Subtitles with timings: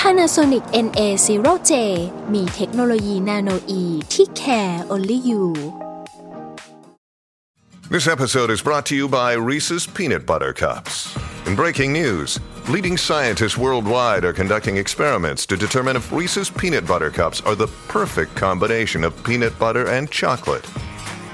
[0.00, 1.72] Panasonic NA0J
[2.34, 3.82] มีเทคโนโลยีนาโนอี
[4.12, 5.42] ที่ care only you
[7.94, 10.94] This episode is brought to you by Reese's Peanut Butter Cups.
[11.46, 17.10] In breaking news, leading scientists worldwide are conducting experiments to determine if Reese's Peanut Butter
[17.10, 20.64] Cups are the perfect combination of peanut butter and chocolate.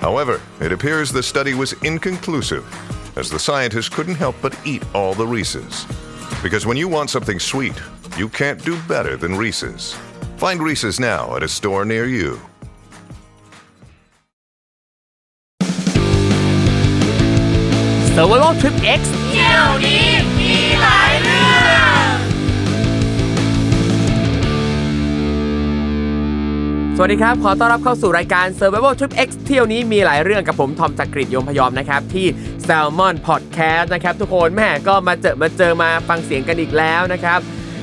[0.00, 2.64] However, it appears the study was inconclusive,
[3.16, 5.86] as the scientists couldn't help but eat all the Reese's.
[6.42, 7.80] Because when you want something sweet,
[8.17, 9.93] you can't do better than Reese's.
[10.37, 12.39] Find Reese's now at a store near you.
[18.15, 19.01] Survival Trip X
[26.97, 32.27] สวัสดีครับ ขอต้อนรับเข้าสู่รายการ Survival Trip X เที่ยวนี้มีหลายเรื่องกับผม ทอมจักริดยมพยอมนะครับ ที่
[32.67, 37.39] Salmon Podcast นะครับ ทุกคนแม่ก็มาเจอมาเจอมาฟังเสียงกันอีกแล้วนะครับ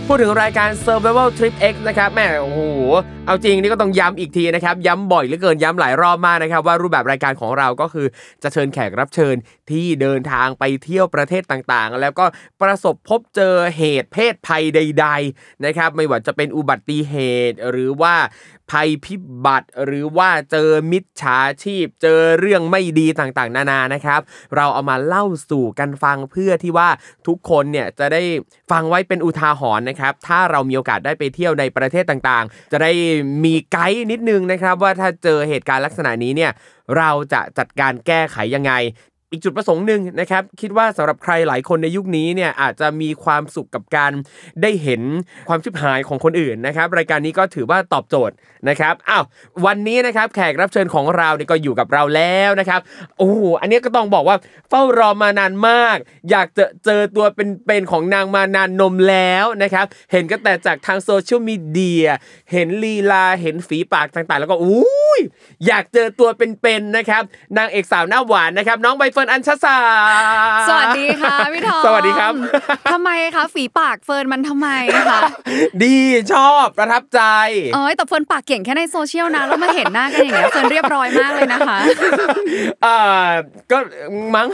[0.08, 2.60] พูดถึงรายการ Survival Trip X นะครับแม่โอ้โห
[3.26, 8.06] เอาจริงนี่ก็ต้องย้ำอีกทีนะครับย้ำบ่อยเหลือเกินย้ำหลายรอบมากนะครับว่ารูปแบบรายการของเราก็คือ
[8.42, 9.36] จะเชิญแขกรับเชิญ
[9.70, 12.24] ที่เดินทางไปเที่ยวประเทศต่างๆ แล้วก็
[12.62, 17.14] ประสบพบเจอเหตุเพศภัยใด ๆ นะครับไม่ว่าจะเป็นอุบัติเห
[17.50, 18.14] ตุหรือว่า
[18.72, 24.20] ภัยพิบัติ หรือว่าเจอมิจฉาชีพ เจอเรื่องไม่ดีต่างๆ นานานะครับ
[24.56, 26.88] เราเอามาเล่าสู่กันฟังเพื่อที่ว่า
[27.26, 28.22] ทุกคนเนี่ยจะได้
[28.70, 32.92] ฟังไว้เป็นอุทาหรณ์นะครับ ถ้าเรามีโอกาสได้ไปเที่ยวในประเทศต่างๆ จะได้
[33.44, 36.52] มีไกด์นิดนึงนะครับ ว่าถ้าเจอเหตุการณ์ลักษณะนี้เนี่ย
[36.98, 38.72] เราจะจัดการแก้ไขยังไง
[39.32, 44.12] อีกจุดประสงค์หนึ่งนะครับคิดว่าสำหรับใครหลายคนในยุคนี้เนี่ยอาจจะมีความสุขกับการ
[44.62, 45.02] ได้เห็น
[45.48, 48.34] ความชิบหายของคนอื่นนะครับรายการนี้ก็ถือว่าตอบโจทย์
[48.68, 49.24] นะครับอ้าว
[49.66, 52.80] วันนี้นะครับแขกรับเชิญของเราเนี่ยก็อยู่กับเราแล้วนะครับ
[53.18, 54.36] โอ้โหอันนี้ก็ต้องบอกว่า
[54.68, 55.96] เฝ้ารอมานานมาก
[56.30, 62.06] อยากจะเจอตัวเป็นๆของนางมานานนมแล้วนะครับเห็นก็แต่จากทางโซเชียลมีเดีย
[62.52, 65.20] เห็นลีลาเห็นฝีปากต่างๆ แล้วก็อุ้ย
[65.66, 67.22] อยากเจอตัวเป็นๆนะครับ
[67.58, 69.78] นางเอกสาวหน้าหวานนะครับน้องใบเฟิร์นอัญชสา
[70.68, 72.32] สวัสดีค่ะพี่ทอมสวัสดีครับ
[72.92, 74.68] ทำไมคะฝีปากเฟิร์นมันทำไม
[75.08, 75.20] คะ
[75.82, 75.96] ดี
[76.32, 77.20] ชอบประทับใจ
[77.74, 81.78] เอ้ยแต่เฟิร์นปากเก่งแค่ในโซเชียลนะแล้วมาเห็นหน้ากันอย่างเงี้ยเฟิร์นเรียบร้อยมากเลยนะคะ
[82.82, 82.96] เอ่
[83.26, 83.28] อ
[83.70, 83.78] ก็
[84.34, 84.48] มั้ง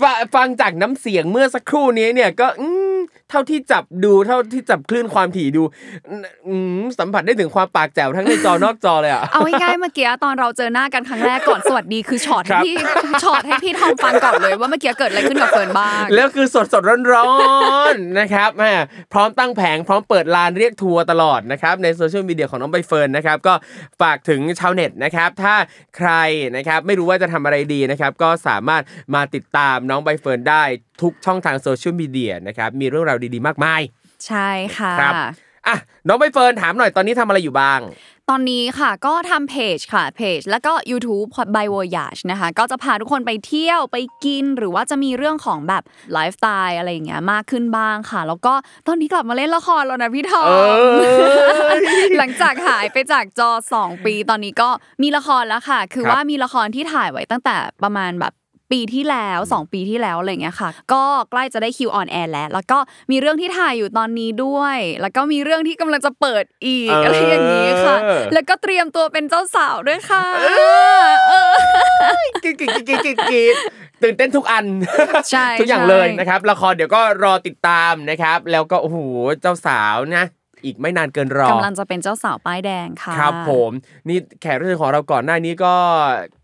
[0.00, 0.02] ฟ
[0.34, 5.62] ฟังจากน้ำเสียงเมื่อสักครู่นี้เนี่ยก็อืมเท่าที่จับดูเท่าที่จับคลื่นความถี่ดู
[6.48, 12.74] อืมสัมผัสได้ถึงความปากแจ๋วทั้งในจอนอกจอเลยอะเอาง่ายๆเมื่อกี้ตอนเราเจอหน้ากันครั้งแรกก่อนสวัสดีคือช็อตครัให้บพี่
[13.24, 17.30] ช็อตให้พี่ทอมฟังก่อนเลยว่าเมื่อกี้เกิดอะไรขึ้นกับเฟิร์นบ้างแล้วคือสดสดร้อนร้อ
[17.92, 18.72] นๆนะครับแม่
[19.12, 23.54] พร้อมตั้งแผงพร้อมเปิดลานเรียกทัวร์ตลอดนะครับในโซเชียลมีเดียของน้องใบเฟิร์นนะครับก็
[24.00, 25.54] ฝากถึงชาวเน็ตนะครับ ถ้า
[25.96, 26.10] ใคร
[26.56, 28.82] นะครับไม่รู้ว่าจะทำอะไรดีนะครับก็สามารถ
[29.14, 30.62] มาติดตามน้องใบเฟิร์นได้
[31.00, 33.80] ทุกช่องทางโซเชียลมีเดียนะครับ มีเรื่องราวดีๆ มากมาย
[34.26, 35.14] ใช่ค่ะ ครับ
[35.66, 37.80] อะน้องใบเฟิร์นถามหน่อยตอนนี้ทำอะไรอยู่บ้าง
[38.30, 45.82] ตอนนี้ค่ะก็ทำเพจค่ะเพจ แล้วก็ YouTube ใบ Voyage นะคะ ก็จะพาทุกคนไปเที่ยวไปกิน หรือว่าจะมีเรื่องของแบบ
[46.12, 48.54] ไลฟ์สไตล์อะไรอย่างเงี้ยมากขึ้นบ้างค่ะ แล้วก็
[48.86, 51.80] ตอนนี้กลับมาเล่นละครแล้วนะพี่ทอมเอ้ย
[52.18, 54.68] หลังจากหายไปจากจอ 2 ปี ตอนนี้ก็
[55.02, 58.32] มีละครแล้วค่ะ คือครับว่ามีละครที่ถ่ายไว้ตั้งแต่ประมาณแบบ
[58.72, 62.78] ปีที่แล้ว 2 ปีที่แล้วอะไรเงี้ยค่ะ ก็ใกล้จะได้คิว on air แล้ว แล้วก็
[63.10, 67.96] มีเรื่องที่ถ่ายอยู่ตอนนี้ด้วย แล้วก็มีเรื่องที่กำลังจะเปิดอีกเออออะไรอย่างนี้ค่ะ
[68.32, 71.52] แล้วก็เตรียมตัวเป็นเจ้าสาวด้วยค่ะเออ
[72.44, 73.56] กรีดกรีดกรีดกรีดกรีดกรีด
[74.02, 74.64] ตื่นเต้นทุกอัน
[75.30, 78.98] ใช่ทุกอย่างใช่เลยนะครับละครเดี๋ยวก็รอติดตามนะครับ แล้วก็โอ้โห
[79.40, 80.24] เจ้าสาวนะ
[80.64, 83.70] อีกไม่นานเกินรอกำลังจะเป็นเจ้าสาวป้ายแดงค่ะครับผม
[84.08, 85.74] นี่แขกรับเชิญของเราก่อนหน้านี้ก็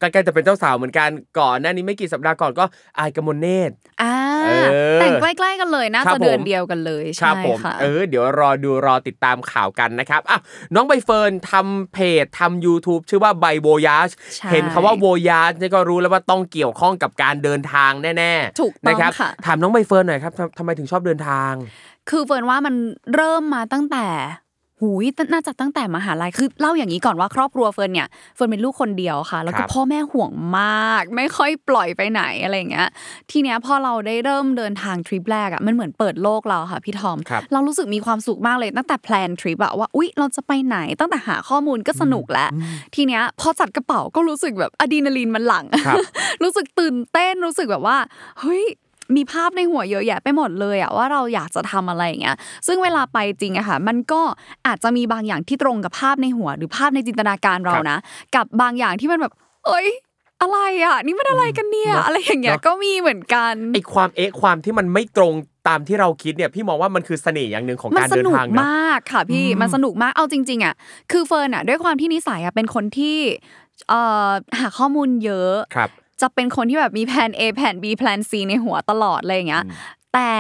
[0.01, 2.65] ใกล้ๆจะเป็นเจ้าสาวเหมือนกันก่อนหน้านี้ไม่กี่สัปดาห์ก่อนก็
[2.99, 4.15] อายกมลเนตรอ่า
[4.45, 4.51] เอ
[4.97, 10.39] อแต่งใกล้ๆกันเลยน่าครัจะบผมเดือนเดียวกันเลยครัใช่ผมค่ะเออเดี๋ยวรอดูรอติดตามข่าวกันนะครับอะ
[10.75, 21.53] น้องใบเฟิร์นทำเพจทำ YouTube ชื่อว่าใบโ o ย a ชใช่เห็นคำว่าโ o ย a ชนี่ก็รู้แล้วว่าต้องเกี่ยวข้องกับการเดินทางแน่ๆถูกต้องนะครับค่ะถามน้องใบเฟิร์นหน่อยครับทำทำไมถึงชอบเดินทาง
[22.11, 22.75] คือเฟิร์นว่ามัน
[23.15, 24.07] เริ่มมาตั้งแต่
[24.83, 32.89] หูยน่าจะตั้งแต่มหาลัยคือเล่าอย่างนี้ก่อนว่าครอบครัวเฟิร์นเนี่ยเฟิร์นเป็นลูกคนเดียวค่ะ แล้วก็ครับพ่อแม่ห่วงมาก ไม่ค่อยปล่อยไปไหนอะไรอย่างเงี้ย
[33.31, 42.49] ทีเนี้ยพอเราได้เริ่มเดินทางทริปแรกอะมันเหมือนเปิดโลกเราค่ะพี่ทอมครับเรารู้สึกมีความสุขมากเลยตั้งแต่แพลนทริปอะว่าอุ๊ยเราจะไปไหนตั้งแต่หาข้อมูลก็สนุกแล้ว
[42.95, 45.99] ทีเนี้ยพอจัดกระเป๋าก็รู้สึกแบบอะดรีนาลีนมันหลั่งครับ
[46.43, 47.97] รู้สึกตื่นเต้นรู้สึกแบบว่า
[48.41, 48.65] เฮ้ย
[49.17, 52.37] มีภาพในหัวเยอะแยะไปหมดเลยอะว่าเราอยากจะทำอะไรอย่างเงี้ย
[52.67, 54.21] ซึ่งเวลาไปจริงอะค่ะ มันก็
[54.67, 57.99] อาจจะมีบางอย่างที่ตรงกับภาพในหัว หรือภาพในจินตนาการเรานะ
[58.35, 59.33] กับบางอย่างที่มันแบบ
[59.67, 59.89] เอ้ย
[60.41, 65.33] อะไรอะนี่มันอะไรกันเนี่ยเนอะอะไรอย่างเงี้ยเนอะก็มีเหมือนกันไอความเอ๊ะความที่มันไม่ตรง
[65.69, 70.75] ตามที่เราคิดเนี่ยพี่มองว่ามันคือเสน่ห์อย่างหนึ่งของมันการสเดินนุกทางนะมากค่ะพี่มันสนุกมากเอาจริง ๆอะ
[71.13, 73.19] คือเฟิร์นอะด้วยความที่นิสัยอะเป็นคนที่
[73.89, 74.31] เอ่อ
[74.61, 79.65] หาข้อมูลเยอะครับ จะเป็นคนที่แบบมีแผน A แผน B แผน C ในหัวตลอดอะไรอย่างเงี้ย
[80.15, 80.31] แต่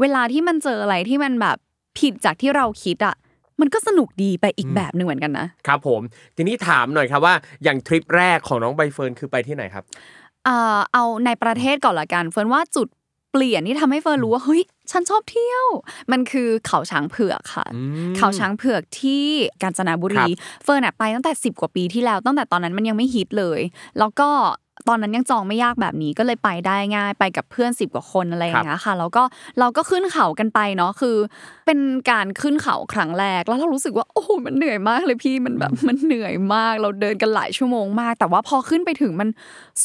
[0.00, 1.56] เวลาที่มันเจออะไรที่มันแบบ
[1.98, 3.16] ผิดจากที่เราคิดอะ
[3.60, 6.00] มันก็สนุกดีไปอีกแบบหนึ่งเหมือนกันนะครับผม
[6.36, 7.34] ทีนี้ถามหน่อยครับว่า
[7.64, 9.84] อย่างทริปแรกของน้องใบเฟิร์นคือไปที่ไหนครับ
[10.44, 12.88] เอ่อเอาในประเทศก่อนละกัน เฟิร์นว่าจุด
[13.32, 15.66] เปลี่ยนที่ทำให้เฟิร์นรู้ว่าเฮ้ยฉันชอบเที่ยว
[16.12, 17.66] มันคือเขาช้างเผือกค่ะ
[18.16, 19.24] เขาช้างเผือกที่
[19.62, 23.60] กาญจนบุรี ครับเฟิร์นอะไปตั้งแต่ 10 กว่าปีที่แล้วตั้งแต่ตอนนั้นมันยังไม่ฮิตเลย
[23.98, 24.28] แล้วก็
[24.88, 29.22] ตอนนั้นยังจองไม่ยากแบบนี้ก็เลยไปได้ง่ายไปกับเพื่อน10กว่าคนอะไรอย่างเงี้ยค่ะแล้วก็
[29.58, 31.16] เราก็ขึ้นเขากันไปเนาะคือ
[31.66, 31.78] เป็น
[32.10, 39.28] การขึ้นเขาครั้งแรกแล้วเรารู้สึกว่าโอ้โหมันเหนื่อยมากเลยพี่มันแบบมันเหนื่อยมาก เราเดินกันหลายชั่วโมงมาก แต่ว่าพอขึ้นไปถึงมัน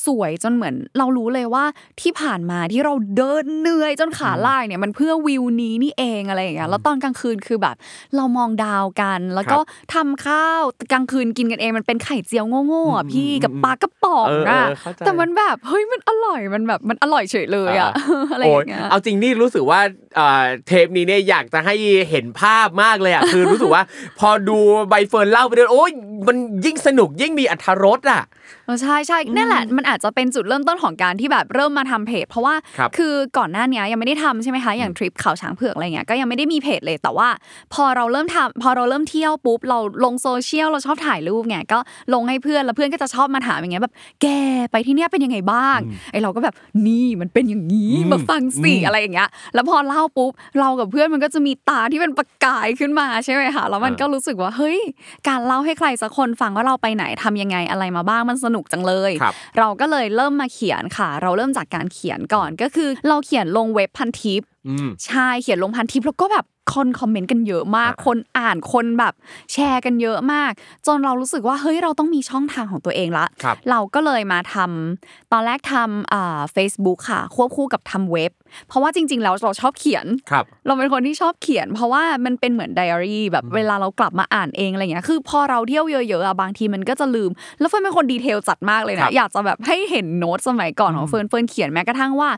[0.05, 1.63] สวยจนเหมือน เรารู้เลยว่า
[2.01, 7.75] ที่ผ่านมาที่เราเดินเหนื่อยจนขาลากเนี่ยมันเพื่อวิวนี้นี่เองอะไรอย่างเงี้ยแล้วตอนกลางคืนคือแบบ
[8.15, 9.57] เรามองดาวกัน แล้วก็
[9.93, 10.61] ทำข้าว
[10.91, 17.91] กลางคืนกินกันเองมันเป็นไข่เจียวโง่ๆอะพี่กับปลากระป๋องเออเออะอเข้าใจแต่มันแบบเฮ้ยมันอร่อยมันแบบมันอร่อยเฉยเลยอะ
[18.33, 19.79] อะไรอโอ้ยย่างเงี้ยเอาจริงนี่รู้สึกว่า
[20.15, 21.75] เอ่อเทปนี้เนี่ยอยากจะให้
[22.09, 23.83] เห็นภาพมากเลยอะคือรู้สึกว่า
[24.19, 24.57] พอดู
[24.89, 25.91] ใบเฟิร์นเล่าไปด้วยโอ้ย
[26.27, 28.44] มันยิ่งสนุกยิ่งมีอรรถรสอะเออ
[28.81, 37.29] ใช่ใช่นั่นแหละมันอาจจะเป็นจุดเริ่มต้นของการที่แบบเริ่มมาทำเพจ เพราะว่าครับคือก่อนหน้าเนี้ยยังไม่ได้ทำใช่ไหมคะอย่างทริปเขาช้างเผือกอะไรเงี้ยก็ยังไม่ได้มีเพจเลยแต่ว่า
[37.73, 41.79] พอเราเริ่มทำพอเราเริ่มเที่ยวปุ๊บเราลงโซเชียลเราชอบถ่ายรูปไงก็
[42.13, 44.27] ลงให้เพื่อนแล้วเพื่อนก็จะชอบมาถามอย่างเงี้ยแบบแก
[44.71, 45.77] ไปที่เนี้ยเป็นยังไงบ้าง
[46.11, 46.55] ไอเราก็แบบ
[46.87, 54.79] นี่มันเป็นอย่างนี้อืมมาฟังสิอืมอะไรอย่างเงี้ยแล้วพอเล่าปุ๊บเรากับเพื่อนมันก็จะมีตาที่เป็นประกายขึ้นมาใช่ไหมคะแล้วมันก็รู้สึกว่าเฮ้ย
[55.27, 69.13] การเล่าให้ใครสักคนฟังว่าเราไปไหนทำยังไงอะไรมาบ้างมันสนุกจังเลยครับเราก็เลยเริ่มมาเขียนค่ะ เราเริ่มจากการเขียนก่อนก็คือ เราเขียนลงเว็บพันทิปอืมใช่เขียนลงพันทิปแล้วก็แบบ คนคอมเมนต์กันเยอะมากอ่าคนอ่านคนแบบ
[69.53, 70.51] แชร์กันเยอะมาก
[70.87, 78.31] จนเรารู้สึกว่าเฮ้ยเราต้องมีช่องทางของตัวเองละครับเราก็เลยมาทำตอนแรกทำอ่า Facebook ค่ะ ควบคู่กับทำเว็บ
[78.67, 92.29] เพราะว่าจริง ๆ แล้วเราชอบเขียนครับเราเป็นคนที่ชอบเขียน เพราะว่ามันเป็นเหมือนไดอารี่แบบเวลาเรากลับมาอ่านเองอะไรเงี้ยคือพอเราเที่ยวเยอะๆอะบางทีมันก็จะลืม แล้วเฟิร์นเป็นคน detail จัดมากเลยนะ ครับอยากจะแบบให้เห็นโน้ตสมัยก่อนของเฟิร์นเฟิร์นเขียนแม้กระทั่งว่า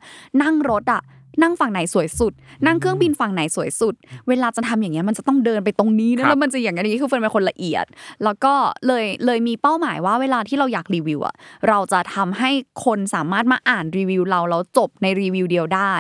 [0.41, 1.01] นั่งรถอะ
[1.41, 2.33] นั่งฝั่งไหนสวยสุด
[2.65, 3.93] นั่งเครื่องบินฝั่งไหนสวยสุด
[4.27, 7.85] เวลาจะทำอย่างเงี้ยมันจะต้องเดินไปตรงนี้นะ ครับแล้วมันจะอย่างนี้คือเฟิร์นเป็นคนละเอียด
[8.23, 8.53] แล้วก็
[8.87, 11.35] เลยเลยมีเป้าหมายว่าเวลาที่เราอยากรีวิวอะ
[11.67, 12.51] เราจะทำให้
[12.85, 15.93] คนสามารถมาอ่านรีวิวเราแล้วจบในรีวิวเดียวได้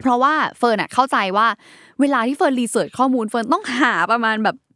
[0.00, 1.46] เพราะว่าเฟิร์นอะเข้าใจว่า
[2.00, 4.67] เวลาที่เฟิร์น research ข้อมูลเฟิร์นต้องหาประมาณแบบทุก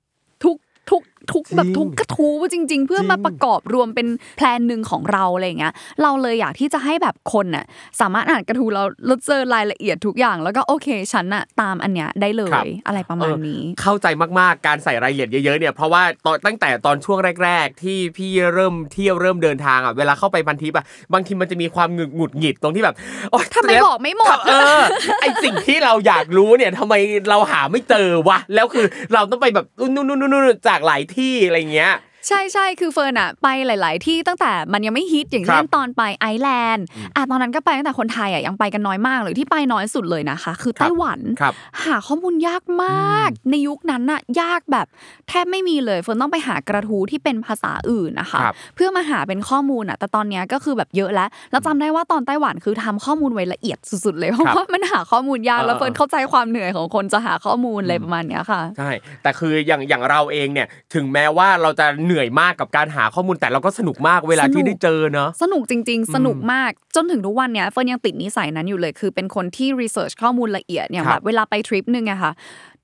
[1.31, 7.65] ทุกทุกแบบทุกกระทู้จริง ๆ เพื่อมาประกอบรวมเป็น plan หนึ่งของเราอะไรอย่างเงี้ยเราเลยอยากที่จะให้แบบคนน่ะ
[8.01, 14.07] สามารถอ่านกระทู้เราแล้วเจอรายละเอียดทุกอย่าง แล้วก็โอเคฉันน่ะตามอันเนี้ยได้เลย ครับ อะไรประมาณนี้ี้เออเข้าใจ
[14.39, 22.94] มากๆการใส่รายละเอียดเยอะๆเนี่ยเพราะว่าตอนตั้งแต่ตอนช่วงแรก ๆ ที่พี่เริ่มเที่ยวเริ่มเดินทางอะเวลาเข้าไปพันทิปอะบางทีมันจะมีความหงุดหงุดหงิดตรงที่แบบ
[23.31, 24.81] โอ๊ยทำไมแล้วบอกไม่หมดเออ
[25.20, 26.94] ไอสิ่งที่เราอยากรู้เนี่ยทำไม
[27.31, 31.95] เราหาไม่เจอวะแล้วคือเราต้องไปแบบนู่นนู่นนู่นจากหลายที่อะไรเงี้ย
[32.29, 36.84] ใช่ใช่คือเฟิร์นอะไปหลาย ๆ ที่ตั้งแต่มันยังไม่ฮิตอย่างครัเช่นตอนไปไอซ์แลนด์
[37.17, 44.86] อะตอนนั้นก็ไปตั้งแต่คนไทยอะยังไปกันน้อยมากเลยที่ไปน้อยสุดเลยนะคะ คือครับไต้หวันครับหาข้อมูลยากมาก ในยุคนั้นน่ะยากแบบ
[45.29, 58.91] แทบไม่มีเลยเฟิร์นต้องไปหากระทู้ที่เป็นภาษาอื่นนะคะครับเพื่อมาหาเป็นข้อมูลอะแต่ตอนเนี้ยก็คือแบบเยอะแล้วแล้วจำได้ว่าตอนไต้หวันคือทำข้อมูลไว้ละเอียดสุด ๆ เลยเพราะว่ามันหาข้อมูลยากแล้วเออเฟิร์นเข้าใจความเหนื่อยของคนจะหาข้อมูลอะไรประมาณเนี้ยค่ะใช่
[59.22, 72.33] แต่คืออย่างอย่างเราเองเนี่ยถึงแม้ว่าเราจะเหนื่อยมากกับการหาข้อมูลแต่เราก็สนุกมากเวลาสนุกที่ได้เจอเนาะสนุกจริง ๆ สนุกมากจนถึงทุกวันเนี้ยเฟิร์นยังติดนิสัยนั้นอยู่เลย คือเป็นคนที่ research ข้อมูลละเอียดอย่างครับแบบเวลาไปทริปหนึ่งอะค่ะ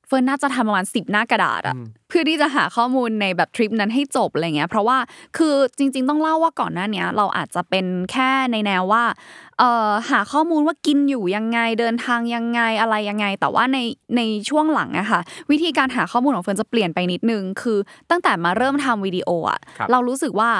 [0.08, 1.74] เฟิร์นน่าจะทำประมาณสิบหน้ากระดาษอะ
[2.08, 4.98] เพื่อที่จะหาข้อมูลในแบบทริปนั้นให้จบอะไรเงี้ยเพราะว่า
[5.36, 9.04] คือจริง ๆ ต้องเล่าว่าก่อนหน้าเนี้ยเราอาจจะเป็นแค่ในแนวว่า
[9.58, 13.78] เอ่อหาข้อมูลว่ากินอยู่ยังไงเดินทางยังไงอะไรยังไง แต่ว่าใน
[14.16, 17.78] ในช่วงหลังอะค่ะวิธีการหาข้อมูลของเฟิร์นจะเปลี่ยนไปนิดนึงคือ
[18.10, 20.50] ตั้งแต่มาเริ่มทำวิดีโออะครับเรารู้สึกว่า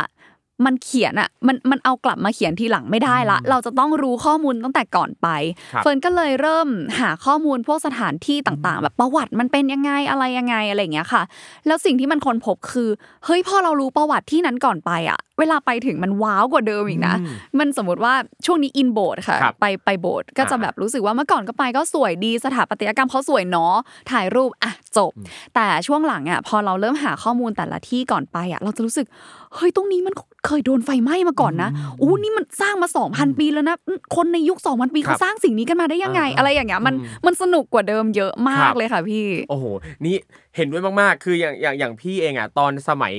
[0.64, 5.28] มันเขียนอะมันมันเอากลับมาเขียนทีหลังไม่ได้ละ เราจะต้องรู้ข้อมูลตั้งแต่ก่อนไป
[5.72, 6.68] ครับเฟิร์นก็เลยเริ่ม
[7.00, 11.22] หาข้อมูลพวกสถานที่ต่างๆ แบบประวัติมันเป็นยังไงอะไรยังไงอะไรอย่างเงี้ยค่ะ
[11.66, 12.88] แล้วสิ่งที่มันค้นพบคือ
[13.24, 17.14] เฮ้ยพอเรารู้ประวัติที่นั้นก่อนไปอะ เวลาไปถึงมันว้าวกว่าเดิมอีกนะ
[17.58, 18.14] มันสมมติว่า
[18.46, 23.74] ช่วงนี้อินโบสถ์ค่ะครับไปไปโบสถ์ก็จะอ่าแบบรู้สึกว่าเมื่อก่อนก็ไปก็สวยดีสถาปัตยกรรมเขาสวยเนาะ
[24.10, 25.12] ถ่ายรูปอะจบ
[25.54, 29.06] แต่ช่วงหลังอะพอเราเริ่มหาข้อมูลแต่ละที่ก่อนไปอะเราจะรู้สึก
[29.54, 30.14] เฮ้ยตรงนี้มัน
[30.46, 33.76] เคยโดนไฟไหม้มาก่อนนะอู้นี่มันสร้างมา 2,000 ปีแล้วนะ
[34.16, 39.64] คนในยุค 2,000 ปีครัเขาบสร้างสิ่งนี้กันมาได้ยังไงอ่าอะไรอย่างเงี้ยมันอืมมันสนุกกว่าเดิมเยอะมาครักบเลยค่ะพี่ โอ้โห
[40.06, 40.16] นี่
[40.58, 43.14] เห็นด้วยมากๆ คืออย่างอย่างอย่างพี่เองอะตอนสมัย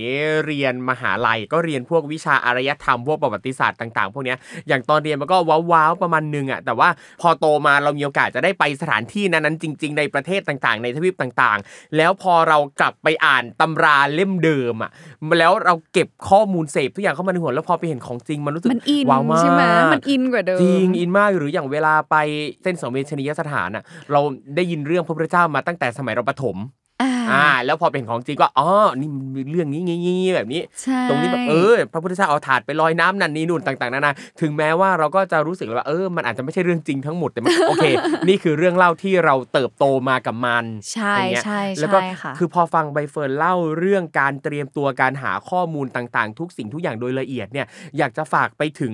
[0.46, 5.38] เรียนมหาลัยก็เรียนพวกวิชาอารยธรรมพวกประวัติศาสตร์ต่าง ๆ พวกเนี้ยอย่างตอนเรียนมันก็
[5.72, 6.90] ว้าวๆประมาณนึงอะแต่ว่า
[7.22, 14.92] พอโตมาเรามีโอกาสจะได้ไปสถานที่นั้นๆจริง ๆ ในประเทศต่างๆ ในทวีปต่างๆ แล้วพอเรากลับไปอ่านตำราเล่มเดิมอะ
[15.40, 22.16] แล้วเราเก็บข้อมูลเสพทุกอย่างเข้ามาในหัวแล้วพอไปเห็นของจริงมันรู้สึกมันอินว้าวมากใช่ไหมมันอินกว่าเดิมจริงอินมากหรืออย่างเวลาไป
[22.64, 24.20] เส้นสังเวชนียสถานอะเรา
[24.56, 26.58] ได้ยินเรื่องพระพุทธเจ้ามาตั้งแต่สมัยเราประถม
[27.02, 37.86] อ่าอ่า แล้วพอเป็นของจริงก็อ๋อนี่มันมีเรื่องนี้งี้งี้แบบนี้ใช่ตรงนี้แบบเออ พระพุทธเจ้าเอาถาดไปลอยน้ำนั่นนี่นู่นต่าง ๆนานาถึงแม้ว่าเราก็จะรู้สึกว่าเออ มันอาจจะไม่ใช่เรื่องจริงทั้งหมดแต่มันโอเค
[38.28, 48.94] นี่คือเรื่องเล่าที่เราเติบโตมากับมันใช่อย่างเงี้ยใช่แล้วก็ใช่ค่ะคือพอฟังใบเฟิร์นเล่าเรื่องการเตรียมตัวการหาข้อมูลต่างๆ ทุกสิ่งทุกอย่างโดยละเอียดเนี่ยอยากจะฝากไปถึง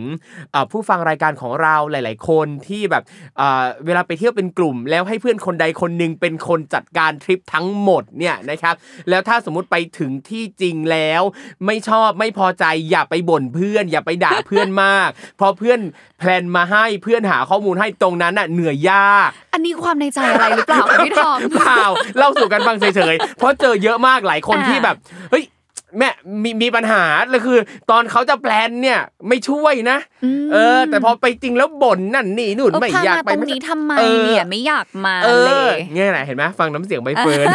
[0.51, 3.03] เอ่อผู้ฟังรายการของเราหลาย ๆ คนที่แบบ
[3.37, 8.75] เอ่อเวลาไปเที่ยวเป็นกลุ่ม แล้วให้เพื่อนคนใดคนหนึ่งเป็นคนจัดการทริปทั้งหมดเนี่ยนะครับ
[9.09, 11.21] แล้วถ้าสมมุติไปถึงที่จริงแล้ว
[11.65, 15.79] ไม่ชอบไม่พอใจอย่าไปบ่นเพื่อน อย่าไปด่าเพื่อนมาก เพราะเพื่อน
[16.19, 21.83] plan มาให้เพื่อนหาข้อมูลให้ตรงนั้นน่ะเหนื่อยยาก อันนี้ความในใจอะไรหรือเปล่าคะพี่ทอมเปล่า
[22.17, 24.95] เล่าสู่กันฟังเฉยๆเพราะเจอเยอะมากหลายคนอ่าที่แบบ
[25.31, 25.43] เฮ้ย
[25.97, 26.09] แม่
[26.43, 27.59] มีมีปัญหาเลยคือ
[27.91, 29.97] ตอนเขาจะ plan เนี่ยไม่ช่วยนะ
[30.53, 37.47] เออ แต่พอไปจริงแล้วบ่นนั่นนี่นู่นเออไม่พาอยากมาไปตรงนี้ทำไมเนี่ย เออ ไม่อยากมาเลย เออ เนี่ยแหละเห็นไหมฟังน้ำเสียงใบเฟิร์น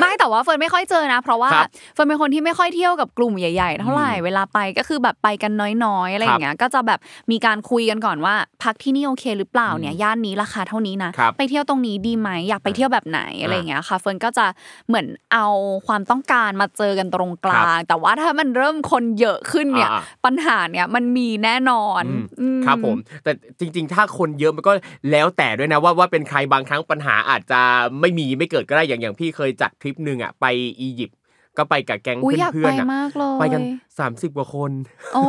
[0.00, 5.52] ไม่แต่ว่าเฟิร์นไม่ค่อยเจอนะ เพราะว่าครับเฟิร์นเป็นคนที่ไม่ค่อยเที่ยวกับกลุ่มใหญ่ๆ เท่าไหร่เวลาไปก็คือแบบไปกัน
[5.84, 6.98] น้อยๆอะไรอย่างเงี้ยก็จะแบบ
[7.30, 14.46] มีการคุยกันก่อนว่า พักที่นี่โอเคหรือเปล่าเนี่ยย่านนี้ราคาเท่านี้นะครับไปเที่ยวตรงนี้ดีไหมอยากไปเที่ยวแบบไหนอะไรอย่างเงี้ยค่ะเฟิร์นก็จะ
[14.88, 15.46] เหมือนเอา
[15.86, 24.72] ความต้องการมาเจอกันตรงกลาง แต่ว่าถ้ามันเริ่มคนเยอะขึ้นเนี่ยอ่าปัญหาเนี่ยมันมีแน่นอนอืมอืมครับผม แต่จริง ๆ ถ้าคนเยอะมันก็
[25.10, 27.60] แล้วแต่ด้วยนะว่าว่าเป็นใครบางครั้งปัญหาอาจจะ
[28.00, 30.44] ไม่มีไม่เกิดก็ได้อย่างอย่างพี่เคยจัดทริปหนึ่งอะไป
[30.80, 31.16] อียิปต์
[31.58, 33.62] ก็ไปกับแก๊งอุ้ยอยากเพื่ไปอนๆอะมากเลยไปกัน
[33.98, 34.70] 30กว่าคน
[35.14, 35.22] โอ้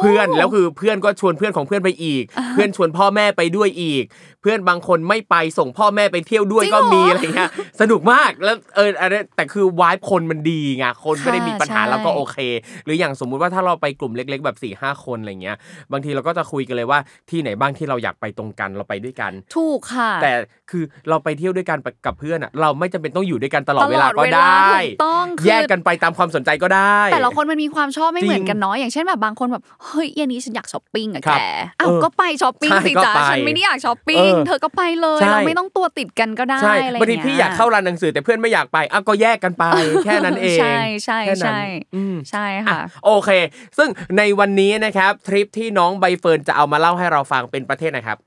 [0.00, 4.04] เพื่อนแล้วคือเพื่อนก็ชวนเพื่อนของเพื่อนไปอีก เพื่อนชวนพ่อแม่ไปด้วยอีก
[4.42, 7.50] เพื่อนบางคนไม่ไปส่งพ่อแม่ไปเที่ยวด้วยจริงก็มีเหรอออะไรเงี้ย
[7.80, 12.38] สนุกมากแล้วเอออะไรแต่คือวายคนมันดีไงคนไม่ได้มีปัญหาใช่แล้วก็โอเค
[12.84, 15.56] หรืออย่างสมมุติว่าถ้าเราไปกลุ่มเล็ก ๆ แบบ4ี่ห้าคนอะไรเงี้ย
[15.92, 16.98] บางทีเราก็จะคุยกันเลยว่า
[17.30, 20.32] ที่ไหนบ้างที่เราอยากไปตรงกันเราไปด้วยกัน ถูกค่ะ แต่
[20.70, 31.40] คือเราไปเที่ยวด้วยกันกับเพื่อนอะเราไม่จำเป็นต้องอยู่ด้วยกันตลอดเวลาตลอดก็เวลาได้ถูกต้องคือแยกกันไปตามความสนใจก็ได้ แต่ละคนมันมีความชอบไม่เหมือนจริงกันเนาะอย่างเช่นแบบบางคนแบบเฮ้ยเย็นนี้ฉันอยากช้อปปิ้งอะครัแกบ
[31.80, 39.64] อ้าวเออก็ไปช้อปปิ้งใช่สิก็จ้าไปฉันไม่ได้อยากช้อปปิ้งเออเธอก็ไปเลยใช่เราไม่ต้องตัวติดกันก็ได้ใช่อะไรบางทีเงี้ยพี่อยากเข้าร้านหนังสือแต่เพื่อนไม่อยากไปอะก็แยกกันไป
[40.04, 41.60] แค่นั้นเองใช่ใช่แค่นั้นใช่
[41.96, 43.30] อืมใช่ค่ะโอเค
[43.78, 48.18] ซึ่งในวันนี้นะครับทริปที่น้องใบเฟิร์นจะเอามาเล่าให้เราฟังเป็นประเทศไหนครับ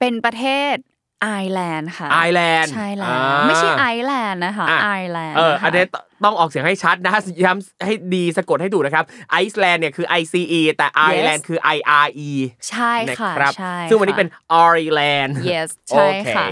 [0.00, 0.76] เป็นประเทศ
[1.22, 5.84] ไอร์แลนด์ค่ะไอร์แลนด์ใช่แล้อ่า ไม่ใช่ไอซ์แลนด์นะคะอะไอร์แลนด์เออค่ะอัอันนี้
[6.24, 7.12] ต้องออกเสียงให้ชัดนะ
[7.44, 12.30] ย้ำให้ดีสะกดให้ถูกนะครับไอซ์แลนด์เนี่ยคือ I C E แต่ไอร์แลนด์คือ I R E
[12.68, 14.28] ใช่นะค่ะครับใช่ซึ่งวันนี้ค่ะเป็น
[14.74, 16.46] Ireland yes โอใช่ค่ะ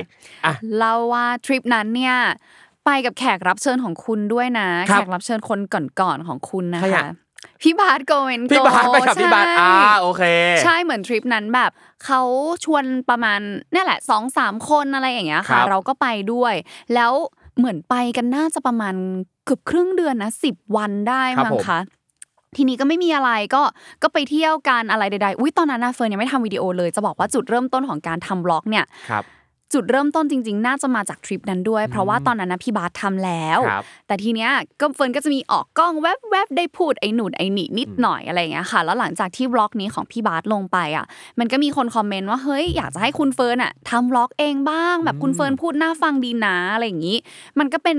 [0.45, 2.17] อะเล่าว่าทริปนั้นเนี่ย
[2.85, 5.61] ไปกับแขกรับเชิญของคุณด้วยนะครับ แขกรับเชิญคน
[6.01, 7.07] ก่อนๆของคุณนะใครคะอะ
[7.63, 10.23] พี่บาส Go Went Go พี่บาสไปกับพี่บาสอ่าโอเค
[10.63, 11.71] ใช่เหมือนทริปนั้นแบบ
[12.05, 12.21] เขา
[12.65, 13.41] ชวนประมาณ
[13.73, 16.55] เนี่ยแหละสองสามคนอะไรอย่างเงี้ยค่ะ ครับเราก็ไปด้วย
[16.95, 17.13] แล้ว
[17.59, 18.95] เหมือนไปกันน่าจะประมาณ
[19.45, 21.81] เกือบครึ่งเดือนนะสิบวันได้มั้งคะ ครับผม
[22.57, 23.63] ทีนี้ก็ไม่มีอะไรก็
[24.03, 29.25] ก็ไปเที่ยวกันอะไรใดๆ อุ้ยตอนนั้นนะเฟิร์นยังไม่ทำวิดีโอเลย จะบอกว่าจุดเริ่มต้นของการทำ vlog เนี่ยครับ
[29.75, 34.51] จุดเริ่มต้นจริง ๆ น่าจะมาจากทริปนั้นด้วย เพราะว่าตอนนั้นนะพี่บาสทำแล้วครับแต่ทีเนี้ย
[34.81, 41.07] ก็เฟิร์นก็จะมีออกกล้องแวบๆได้พูดไอ้นู่นไอ้นี่นิดหน่อยอะไรอย่างเงี้ยค่ะ แล้วหลังจากที่ vlog นี้ของพี่บาสลงไปอะ
[41.39, 47.17] มันก็มีคนคอมเมนต์ว่าเฮ้ยอยากจะให้คุณเฟิร์นอะทำ vlog เองบ้าง แบบคุณเฟิร์นพูดน่าฟังดีนะอะไรอย่างงี้
[47.59, 47.99] มันก็เป็น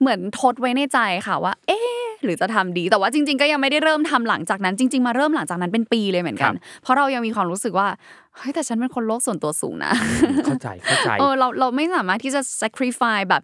[0.00, 7.88] เหมือนทดไว้ในใจค่ะว่า เอ๊ะหรือจะทำดี แต่ว่าจริง ๆ ก็ยังไม่ได้เริ่มทำหลังจากนั้น จริง ๆ มาเริ่มหลังจากนั้นเป็นปีเลยเหมือนกัน เพราะเรายังมีความรู้สึกว่า
[8.36, 9.92] เฮ้ยแต่ฉันเป็นคนโลกส่วนตัวสูงนะ
[10.46, 13.42] เข้าใจเข้าใจเออเราเราไม่สามารถที่จะ sacrifice แบบ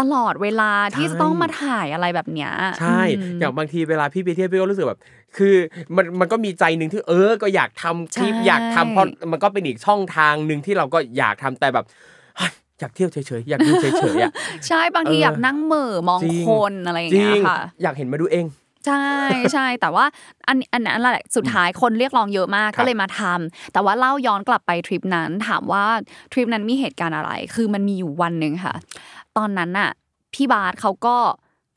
[0.00, 5.00] ตลอดเวลาที่ใช่จะต้องมาถ่ายอะไรแบบเนี้ยใช่อืมอย่างบางทีเวลาพี่ไปเที่ยวพี่ก็รู้สึกแบบ
[5.36, 5.54] คือ
[5.96, 11.84] มันมันก็มีใจหนึ่งที่เออ ก็อยากทำคลิปใช่อยากทำเพราะมันก็เป็นอีกช่องทางหนึ่งที่เราก็อยากทำแต่แบบ
[12.36, 14.32] เฮ้ยอยากเที่ยวเฉยๆอยากดูเฉยๆอะ
[14.68, 18.46] ใช่บางทีเอออยากนั่งเหม่อมองจริงคนอะไรอย่างจริเงี้งยค่ะอยากเห็นมาดูเอง
[18.86, 19.06] ใช่
[19.52, 20.04] ใช่แต่ว่า
[20.48, 25.84] อันอันนั้นแหละสุดท้ายคนเรียกร้องเยอะมากครับก็เลยมาทำแต่ว่าเล่าย้อนกลับไปทริปนั้น ถามว่า
[26.32, 28.74] ทริปนั้นมีเหตุการณ์อะไร คือมันมีอยู่วันหนึ่งค่ะ
[29.36, 29.90] ตอนนั้นน่ะ
[30.34, 31.16] พี่บาสเขาก็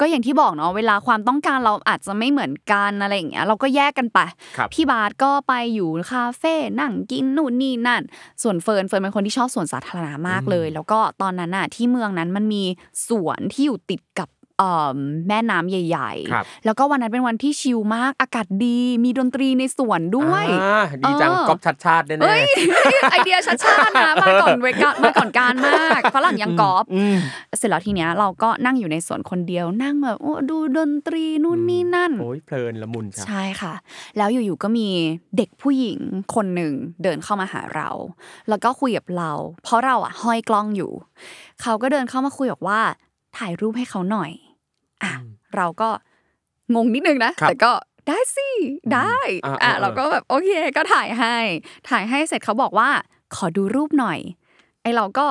[0.02, 4.20] ก็อย่างที่บอกเนาะเวลาความต้องการเราอาจจะไม่เหมือนกันอะไรอย่างเงี้ยเราก็แยกกันไป
[4.58, 8.02] ครับพี่บาสก็ไปอยู่คาเฟ่นั่งกินนู่นนี่นั่น
[8.44, 12.64] ส่วนเฟิร์นเฟิร์นเป็นคนที่ชอบสวนสาธารณะมากเลย แล้วก็ตอนนั้นน่ะที่เมืองนั้นมันมี
[13.08, 14.35] สวนที่อยู่ติดกับเอ่อ
[15.28, 22.44] แม่น้ำใหญ่ครับๆแล้วก็วันนั้นเป็นวันที่ชิลมาก อากาศดี มีดนตรีในสวนด้วยอ่าดีจังเออก๊อฟชัดชาติแน่เอ้ย
[23.12, 27.18] ไอเดียชัดชาตินะมาก่อนเวกามาก่อนการมากฝรั่งยังกอบๆอืม
[27.58, 33.74] เสร็จแล้วทีเนี้ยเราก็นั่งอยู่ในสวนคนเดียวนั่งแบบโอ้ดูดนตรีนู่นนี่นั่นโอ้ยเพลินละมุนครับใช่ค่ะ
[34.18, 34.88] แล้วอยู่ๆก็มี
[35.38, 36.00] เด็กผู้หญิง
[36.36, 37.90] คนหนึ่งเดินเข้ามาหาเรา
[38.50, 39.32] แล้วก็คุยกับเรา
[39.64, 40.92] เพราะเราอะห้อยกล้องอยู่
[41.62, 42.82] เขาก็เดินเข้ามาคุยบอกว่า
[43.38, 44.32] ถ่ายรูปให้เขาหน่อย
[45.04, 45.12] อะ
[45.56, 45.90] เราก็
[46.76, 47.72] งงนิดนึงนะครับแต่ก็
[48.08, 48.50] ได้สิ
[48.94, 51.36] ได้อ่าอะอ่าเราก็แบบโอเคก็ถ่ายให้
[51.90, 52.90] ถ่ายให้เสร็จเขาบอกว่า
[53.36, 54.20] ขอดูรูปหน่อย
[54.82, 55.28] ไอเราก็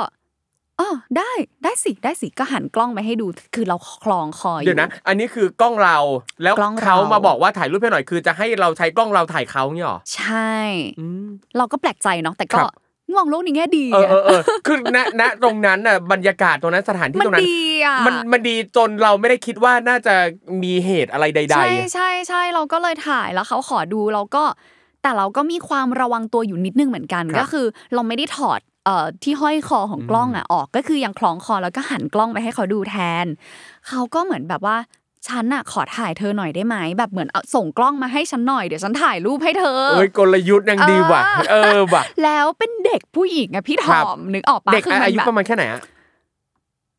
[0.80, 1.30] อ๋อได้
[1.64, 5.96] ได้สิได้สิก็หันกล้องไปให้ดูคือเราคลองคออยู่เดี๋ยวนะ อันนี้คือกล้องเรา
[6.42, 10.54] แล้วกล้องเราเขามาบอกว่าถ่ายรูปให้หน่อยคือจะให้เราใช้กล้องเราถ่ายเขาเนี่ยหรอใช่
[11.00, 12.72] อืมเราก็แปลกใจเนาะแต่ก็ครับ
[13.16, 20.14] มองโลกในแง่ดีเออเออเออคือณณตรงนั้นน่ะบรรยากาศตรงนั้นสถานที่มันตรงนั้นดีอะมันมันดีจนเราไม่ได้คิดว่าน่าจะ
[20.62, 24.44] มีเหตุอะไรใดใช่ใช่ใช่เราก็เลยถ่ายแล้วเขาขอดูเราก็
[25.02, 33.26] แต่เราก็มีความระวังตัวอยู่นิดนึงเหมือนกันครับก็คือเราไม่ได้ถอดเอ่อที่ห้อยคอของกล้องอะออกก็คือยังคล้องคอแล้วก็หันกล้องไปให้เขาดูแทน
[33.88, 34.76] เขาก็เหมือนแบบว่า
[35.28, 45.80] ฉันอะขอถ่ายเธอหน่อยได้ไหมแบบเหมือนเอาส่งกล้องมาให้ฉันหน่อยเดี๋ยวฉันถ่ายรูปให้เธอๆเอ้ยกลยุทธ์ยังดีว่ะเออเออว่ะแล้วเป็นเด็กผู้หญิงอะพี่ทครัอบมนึกออกปะเด็กคือมันอายุแบบประมาณแค่ไหนอะ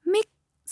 [0.09, 0.21] ไม่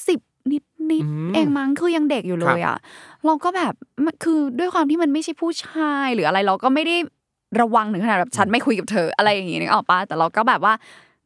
[0.07, 0.19] สิบ
[0.51, 2.77] นิดนิดอืมเองมั้งคือยังเด็กอยู่เลยอะ
[3.25, 3.74] เราก็แบบ
[4.05, 6.95] มันคือด้วยความที่มันไม่ใช่ผู้ชายหรืออะไรเราก็ไม่ได้
[7.62, 10.73] ระวังถึงขนาดแบบฉันไม่คุยกับเธออะไรอย่างงี้นึกออกปะแต่เราก็แบบว่า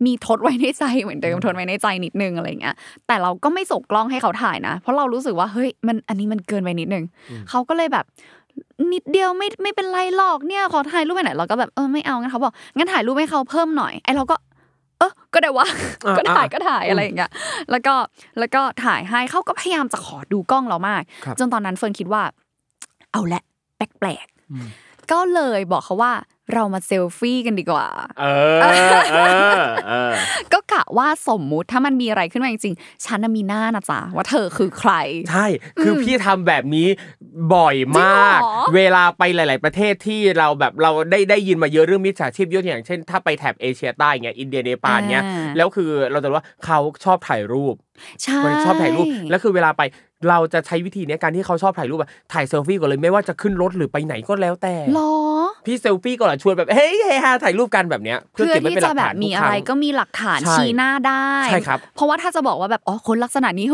[0.05, 2.75] มีทดไว้ในใจเหมือนเดิมทดไว้ในใจนิดนึงอะไรอย่างเงี้ย
[3.07, 7.05] แต่เราก็ไม่ส่งกล้องให้เขาถ่ายนะ เพราะเรารู้สึกว่าเฮ้ยมันอันนี้มันเกินไปนิดนึง
[7.49, 8.05] เขาก็เลยแบบ
[8.93, 14.35] นิดเดียวไม่ไม่เป็นไรหรอกเนี่ยขอถ่ายรูปไปไหนอยเราก็แบบเออไม่เอางั้นเขาบอกงั้นถ่ายรูปให้เขาเพิ่มหน่อยไอเราก็
[14.99, 15.67] เออก็ได้วะ
[16.05, 17.31] อ่าก็ถ่ายอ่าก็ถ่ายอะไรอย่างเงี้ย
[17.71, 17.95] แล้วก็
[18.39, 22.21] แล้วก็ถ่ายให้เขาก็พยายามจะขอดูกล้องเรามากครับจนตอนนั้นเฟิร์นคิดว่า
[23.11, 23.41] เอาละ
[23.77, 26.13] แปลกๆ ก็เลยบอกเขาว่า
[26.53, 27.87] เรามาเซลฟี่กันดีกว่า
[28.19, 28.25] เอ
[28.57, 28.59] อ
[29.11, 29.17] เอ
[29.59, 30.13] อเออ
[30.53, 34.93] ก็กะว่าสมมุติถ้ามันมีอะไรขึ้นมาจริงๆ ฉันน่ะมีหน้านะจ๊ะว่าเธอคือใคร
[35.31, 35.45] ใช่
[35.83, 36.87] คือพี่ทำแบบนี้
[37.53, 47.75] บ่อยมากจริงเหรอเวลาไปหลาย ๆ ประเทศที่เราแบบเราได้ได้ยินมาเยอะเรื่องมิจฉาชีพยกตัวอย่างเช่น ถ้าไปแถบเอเชียใต้เงี้ยอินเดียเนปาลเงี้ยอ่าแล้วคือเราจะรู้ว่าเขาชอบถ่ายรูป
[48.23, 49.81] ใช่มันชอบถ่ายรูป แล้วคือเวลาไป
[50.29, 55.13] เราจะใช้วิธีเนี้ยการที่เขาชอบถ่ายรูปอะถ่ายเซลฟี่ก่อนเลยไม่ว่าจะขึ้นรถหรือไปไหนก็แล้วแต่หรอ
[55.65, 63.67] พี่เซลฟี่ก่อนอะชวนแบบเฮ้ยเฮฮาถ่ายรูปกันแบบเนี้ยเพื่อเพื่อเก็บไว้ที่เป็นหจะลักแบฐาบนมีทุกอะครั้ไรงก็มีหลักฐานใช่ชี้หน้าได้ใช่ครับเพราะว่าถ้าจะบอกว่าแบบอ๋อคนลักษณะนี้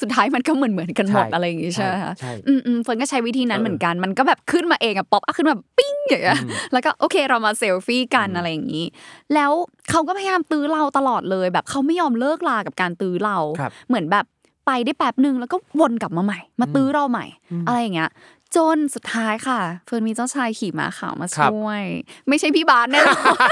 [0.00, 6.38] สุดท้ายมันก็เหมือนเหมือนกันหมดใช่อะไรอย่างงี้ใช่ไหมคะใช่อืมอืมเฟิร์นก็ใช้วิธีนั้นเออเหมือนกันมันก็แบบขึ้นมาเองอะป๊อปอะขึ้นมาปิ๊งอย่างเงี้ย
[6.72, 8.86] แล้วก็โอเคเรามาเซลฟี่กันอะไรอย่างงี้
[9.34, 9.52] แล้ว
[9.90, 14.26] เขาก็พยายามตื้อเราตลอดเลยแบบเขาไม่ยอมเลิกลากับการตื้อเราครับเหมือนแบบ
[14.66, 17.26] ไปได้แป๊บหนึ่งแล้วก็วนกลับมาใหม่ มาตื้อเราใหม่
[17.66, 18.10] อะไรอย่างเงี้ย
[18.56, 21.82] จนสุดท้ายค่ะ เฟิร์นมีเจ้าชายขี่ม้าขาวมาครับช่วย
[22.28, 23.50] ไม่ใช่พี่บาสแน่นอน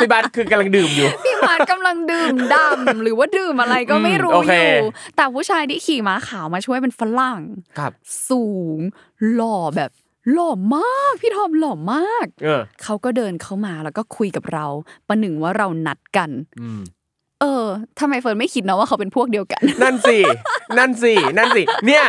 [0.00, 7.40] พี่บาสคือกำลังดื่มอยู่ พี่บาสกำลังดื่มดำหรือว่าดื่มอะไรก็ไม่รู้อืมโออเคยู่แต่ผู้ชายที่ขี่ม้าขาวมาช่วยเป็นฝรั่ง
[7.78, 7.92] ครับ
[8.28, 8.78] สูง
[9.32, 9.90] หล่อแบบ
[10.32, 14.66] หล่อมากพี่ทอมหล่อมากเออเขาก็เดินเข้ามาแล้วก็คุยกับเรา
[15.08, 16.80] ประหนึ่งว่าเรานัดกันอืม
[17.40, 17.66] เออ
[18.00, 20.18] ทำไมเฟิร์นไม่คิดนะว่าเขาเป็นพวกเดียวกัน นั่นสิ
[20.78, 22.04] นั่นสิ นั่นสิ เนี่ย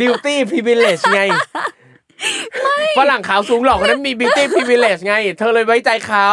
[0.00, 1.20] beauty privilege ไง
[2.98, 6.28] ฝรั่งขาวสูงหล่อคนนั้นมี beauty privilege ไง เธอเลยไว้ใจเขา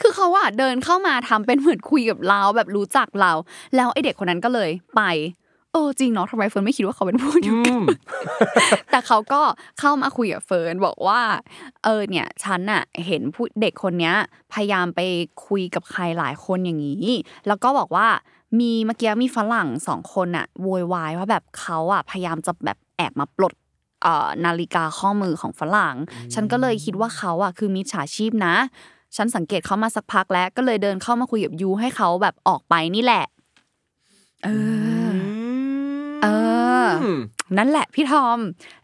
[0.00, 3.32] คือเขาอะเดินเข้ามาทำเป็นเหมือนคุยกับเราแบบรู้จักเรา
[3.76, 5.02] แล้วไอเด็กคนนั้นก็เลยไป
[5.45, 7.80] เออจริงเนาะทำไมเฟิร์นไม่คิดว่าเขาเป็นผู้เดียวกัน
[8.90, 9.40] แต่เขาก็
[9.78, 11.20] เข้ามาคุยกับเฟิร์นบอกว่า
[11.84, 14.14] เออเนี่ยฉันน่ะเห็นผู้เด็กคนเนี้ย
[14.52, 15.00] พยายามไป
[15.46, 17.06] คุยกับใครหลายคนอย่างนี้
[17.46, 18.08] แล้วก็บอกว่า
[18.60, 23.54] มีเมื่อกี้มีฝรั่งสองคนน่ะโวยวายว่าแบบเขาอะพยายามจะแบบแอบมาปลด
[24.02, 25.94] เอ่อนาฬิกาข้อมือของฝรั่ง
[26.34, 28.54] ฉันก็เลยคิดว่าเขาอะคือมิจฉาชีพนะ
[29.16, 33.24] ฉันสังเกตเขามาสักพักแล้วก็เลยเดินเข้ามาคุยกับยูให้เขาแบบออกไปนี่แหละ
[34.44, 34.48] เอ
[35.06, 36.28] อเอ
[36.84, 36.88] อ
[37.58, 38.38] นั่นแหละพี่ทอม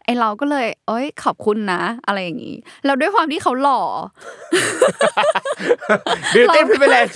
[0.05, 3.81] ไอเราก็เลย เอ้ย ขอบคุณนะ อะไรอย่างนี้แล้วด้วยความที่เขาหล่อ
[6.35, 7.15] beauty privilege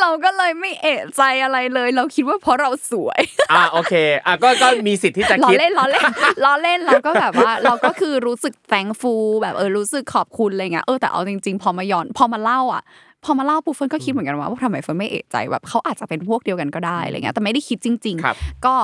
[0.00, 3.20] เราก็เลยไม่เอะใจอะไรเลย เราคิดว่าเพราะเราสวย
[3.52, 3.94] อ่าโอเค
[4.26, 6.04] อะก็ก็มีสิทธิ์ที่จะล้อคิดเล่นล้อเล่น
[6.44, 12.84] ล้อเล่นเราก็แบบว่า เราก็คือรู้สึกแ a งฟูแบบเออรู้สึกขอบคุณอะไรเงี้ยเออแต่เอาจริงๆ พอมาย้อน พอมาเล่าอะ
[13.24, 18.74] พอมาเล่าปุ๊บเฟิร์นก็คิดเหมือนกันว่าว่าทำไมเฟิร์นไม่เอะใจแบบเขาอาจจะเป็นพวกเดียวกันก็ได้อะไรเงี้ยแต่ไม่ได้คิดจริงครับๆก็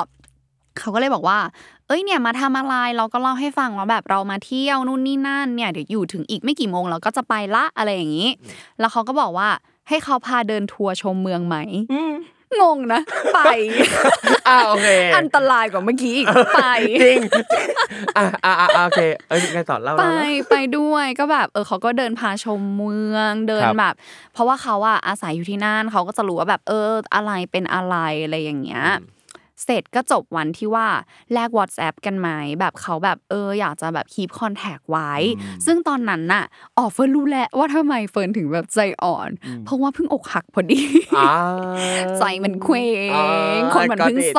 [0.78, 1.38] เขาก็เลยบอกว่า
[1.86, 8.28] เอ้ยเนี่ยมาทำอะไรเราก็เล่าให้ฟังว่าแบบเรามาเที่ยวนู่นนี่นั่นเนี่ยเดี๋ยวอยู่ถึงอีกไม่กี่โมงเราก็จะไปละอะไรอย่างนี้
[8.80, 9.48] แล้วเขาก็บอกว่า
[9.88, 11.56] ให้เขาพาเดินทัวร์ชมเมืองไหม
[12.60, 13.00] งงนะ
[13.34, 13.38] ไป
[14.48, 16.60] อ่าโอเคอันตรายกว่าเมื่อกี้อีกไป
[17.02, 17.18] จริง
[18.16, 23.94] อ่าอ่าอ่าโอเคเอ้ยไงต่อเล่าไปเล่าเล่าไปด้วยก็แบบ เออเขาก็เดินพาชมเมืองเดินครับแบบ
[24.32, 28.84] เพราะว่าเขาอะอาศัยอยู่ที่นั่นเขาก็จะรู้ว่าแบบเอออะไรเป็นอะไรอะไรอย่างเงี้ย
[29.64, 30.86] เสร็จก็จบวันที่ว่า
[31.32, 32.28] แลก WhatsApp กันไหม
[32.60, 35.12] แบบเขาแบบเอออยากจะแบบคีปคอนแทคไว้
[35.66, 36.44] ซึ่งตอนนั้นน่ะ
[36.76, 39.30] อ๋อเฟิร์นรู้แหละว่าทำไมเฟิร์นถึงแบบใจอ่อน
[39.64, 40.80] เพราะว่าเพิ่งอกหักพอดี
[41.18, 41.32] อ่า
[42.18, 44.38] ใจมันเคว้งอ่าคนมันเพิ่งโส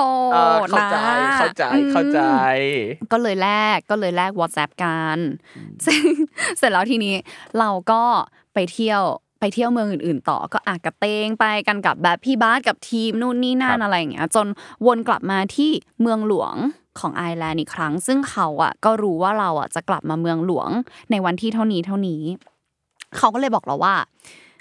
[0.65, 2.19] ดอ่าเข้าใจนะเข้าใจอืมเข้าใจ
[3.11, 5.17] ก็เลยแลกก็เลยแลก WhatsApp กัน
[5.85, 6.01] ซึ่ง
[6.57, 7.15] เสร็จแล้วทีนี้
[7.59, 8.03] เราก็
[8.53, 9.03] ไปเที่ยว
[9.39, 14.47] ไปเที่ยวเมืองอื่น ๆ ต่อก็อากระเตงไปกันกับแบบพี่บาสกับทีมนู่นนี่นั่ครันบอะไรอย่างเงี้ยจน
[14.85, 15.71] วนกลับมาที่
[16.01, 16.55] เมืองหลวง
[16.99, 20.69] ของไอร์แลนด์อีกครั้ง ซึ่งเขาอะก็รู้ว่าเราอะจะกลับมาเมืองหลวง
[21.11, 22.21] ในวันที่เท่านี้เท่านี้
[23.17, 23.95] เขาก็เลยบอกเราว่า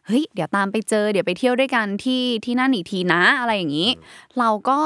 [0.07, 3.91] เฮ้ยเดี๋ยวตามไปเจอเดี๋ยวไปเที่ยวด้วยกันที่ที่นั่นอีกทีนะอะไรอย่างนี้
[4.39, 4.79] เราก็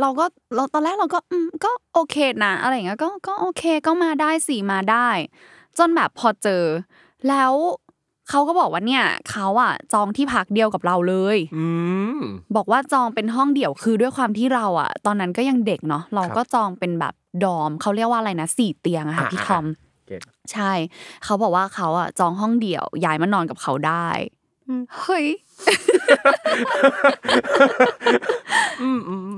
[0.00, 0.24] เราก็
[0.56, 5.08] เราตอนแรกเราก็อืมก็โอเคนะอะไรอย่างเงี้ยก็ก็โอเคก็มาได้สิมาได้
[5.78, 6.64] จนแบบพอเจอ
[7.28, 7.52] แล้ว
[8.30, 11.66] เขาก็บอกว่าเนี่ยเขาอะจองที่พักเดียวกับเราเลย อื
[12.16, 12.18] ม
[12.56, 19.64] บอกว่าจองเป็นห้องเดี่ยวคือด้วยความที่เราอะตอนนั้นก็ยังเด็กเนาะเราก็จองเป็นแบบดอมเขาเรียกว่าอะไรนะสี่เตียงอะค่ะอ่าพี่อ่าทอม
[20.06, 20.20] เก็ต
[20.52, 20.72] ใช่
[21.24, 24.08] เขาบอกว่าเขาอะจองห้องเดี่ยวย้ายมานอนกับเขาได้
[24.98, 25.26] เฮ้ย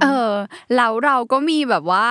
[0.03, 0.33] เออ
[0.77, 2.07] แล้วเราก็มีแบบว่า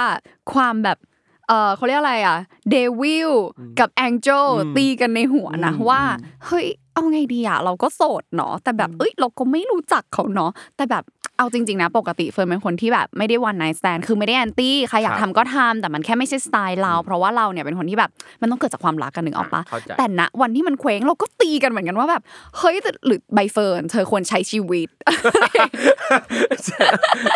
[0.54, 0.98] ความแบบ
[1.48, 2.38] เออเขาเรียกอะไรอะ
[2.70, 3.32] เดวิล
[3.80, 6.02] กับแองเจลตีกันในหัวนะว่า
[6.46, 11.04] เฮ้ยเอาไงดีอะเราก็โสดเนาะแต่แบบเอ้ยเราก็ไม่รู้จักเขาเนาะแต่แบบ
[11.38, 22.22] เอาจริงๆนะปกติเฟิร์นเป็นคนที่แบบไม่ได้ one night stand คือไม่ได้ anti ใครอยากครับทำก็ทำแต่มันแค่ไม่ใช่สไตล์เรา เพราะว่าเราเนี่ยเป็นคนที่แบบมันต้องเกิดจากความรักกันหนึ่งออกปะเข้าใจแต่ณวันที่มันเคว้งเราก็ตีกันเหมือนกันว่าแบบ
[22.58, 24.90] เฮ้ยแต่หรือใบเฟิร์นเธอควรใช้ชีวิต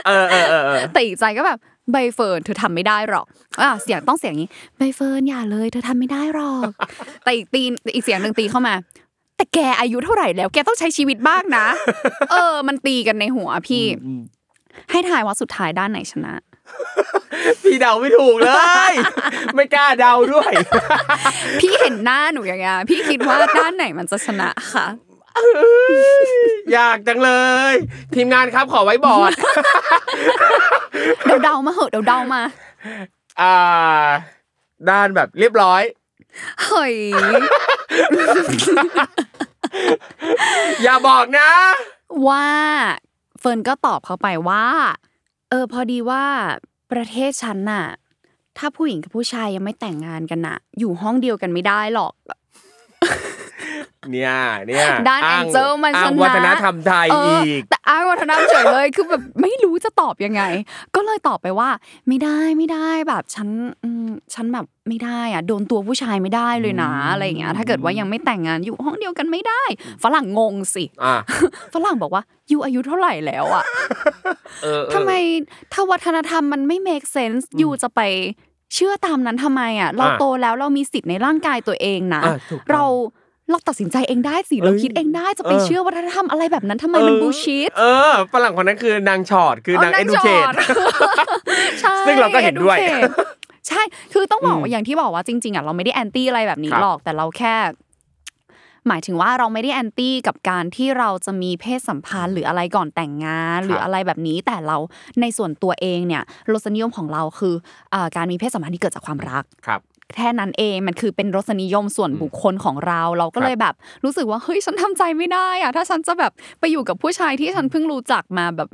[0.08, 1.60] เออเออเออเออแต่อีกใจก็แบบ
[1.92, 3.26] ใบเฟิร์นเธอทำไม่ได้หรอก
[3.62, 6.72] อะเสียงต้องเสียงอย่างนี้ใบเฟิร์นอย่าเลย เธอทำไม่ได้หรอก
[7.24, 8.74] แต่อีกตีนอีกเสียงหนึ่งตีเข้ามา
[9.36, 11.66] แต่แกอายุเท่าไหร่แล้ว แกต้องใช้ชีวิตบ้างนะ
[12.32, 13.84] เออ มันตีกันในหัวพี่
[14.92, 16.34] ให้ทายว่าสุดท้ายด้านไหนชนะ
[17.64, 18.52] พี่เดาไม่ถูกเล
[18.92, 18.94] ย
[19.56, 20.52] ไม่กล้าเดาด้วย
[21.60, 24.88] พี่เห็นหน้าหนูอย่างเงี้ยพี่คิดว่าด้านไหนมันจะชนะค่ะ
[26.74, 27.32] อยากจังเล
[27.72, 27.74] ย
[28.16, 29.32] ทีมงานครับขอไว้บอร์ด
[31.26, 32.42] เดาเดาๆมาเหอะเดาเดาๆมา
[33.42, 33.56] อ่า
[34.90, 35.82] ด้านแบบเรียบร้อย
[36.64, 36.96] เฮ้ย
[40.84, 41.50] อย่าบอกนะ
[42.28, 42.46] ว่า
[43.40, 44.66] เฟิร์นก็ตอบเขาไปว่า
[45.50, 46.24] เออ พอดีว่า
[46.92, 47.86] ประเทศฉันน่ะ
[48.58, 52.14] ถ้าผู้หญิงกับผู้ชายยังไม่แต่งงานกันน่ะ อยู่ห้องเดียวกันไม่ได้หรอก
[54.12, 54.34] เนี่ย
[54.68, 60.42] เนี่ยด้านอ้ Angel มันอ้างชนะวัฒนธรรมไทยเอออีกแต่อ้างวัฒนธรรมเฉยเลยคือแบบไม่รู้จะตอบยังไง
[60.96, 61.70] ก็เลยตอบไปว่า
[62.08, 63.48] ไม่ได้ไม่ได้แบบฉัน
[63.84, 69.64] อืมฉันแบบไม่ได้อะโดนตัวผู้ชายไม่ได้เลยนะอะไรอย่างเงี้ยถ้าเกิดว่ายังไม่แต่งงานอยู่ห้องเดียวกันไม่ได้
[70.04, 71.16] ฝรั่งงงสิอะ
[71.74, 73.64] ฝรั่งบอกว่ายูอายุเท่าไหร่แล้วอะ
[74.64, 75.12] เออเออทำไม
[75.74, 78.02] ถ้าวัฒนธรรมมันไม่ make sense ยูจะไป
[78.76, 82.84] เชื่อตามนั้นทำไมอะ เราอะโตแล้วเรามีสิทธิ์ในร่างกายตัวเองนะอะถูกต้องเรา
[83.52, 90.54] เราตัดสินใจเองได้สิเอ้ยเราคิดเองได้จะไปเออเชื่อวัฒนธรรมอะไรแบบนั้นทำไมมันบูชิดเออฝรั่งคนนั้นคือนางชอดคือนางเอาเอนั่งดูเคจทอด
[91.82, 93.12] ใช่ซึ่งเราก็เห็นด้วย educate
[93.68, 93.82] ใช่
[94.14, 97.56] คือต้องบอกอืว่ามอย่างที่บอกว่าจริงๆอะเราไม่ได้แอนตี้อะไรแบบนี้ครับหรอก แต่เราแค่
[98.88, 104.78] หมายถึงว่าเราไม่ได้แอนตี้กับการที่เราจะมีเพศสัมพันธ์หรืออะไรก่อนแต่งงาน หรืออะไรแบบนี้ แต่เรา
[105.22, 107.56] ในส่วนตัวเองเนี่ยรสนิยมของเราคือ
[107.94, 109.82] อ่าการมีเพศสัมพันธ์ที่เกิดจากความรักครับ
[110.16, 118.70] แค่นั้นเองมันคือเป็นรสนิยมส่วนบุคคลของเรา เราก็เลยแบบ รู้สึกว่าเฮ้ยฉันทำใจไม่ได้อะถ้าฉันจะแบบไปอยู่กับผู้ชายที่ฉันเพิ่งรู้จักมาแบบ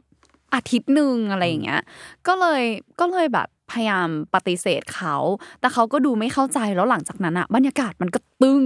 [0.53, 1.81] อาทิตย์หนึ่งอะไรอย่างเงี้ย
[2.27, 2.63] ก็เลย
[2.99, 5.15] ก็เลยแบบพยายามปฏิเสธเขา
[5.59, 8.63] แต่เขาก็ดูไม่เข้าใจแล้วหลังจากนั้นอะบรรยากาศมันก็ตึง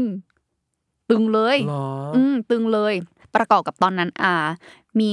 [1.10, 2.94] ตึงเลยหรออืมตึงเลย
[3.36, 4.34] ประกอบกับตอนนั้นอ่า
[5.00, 5.12] มี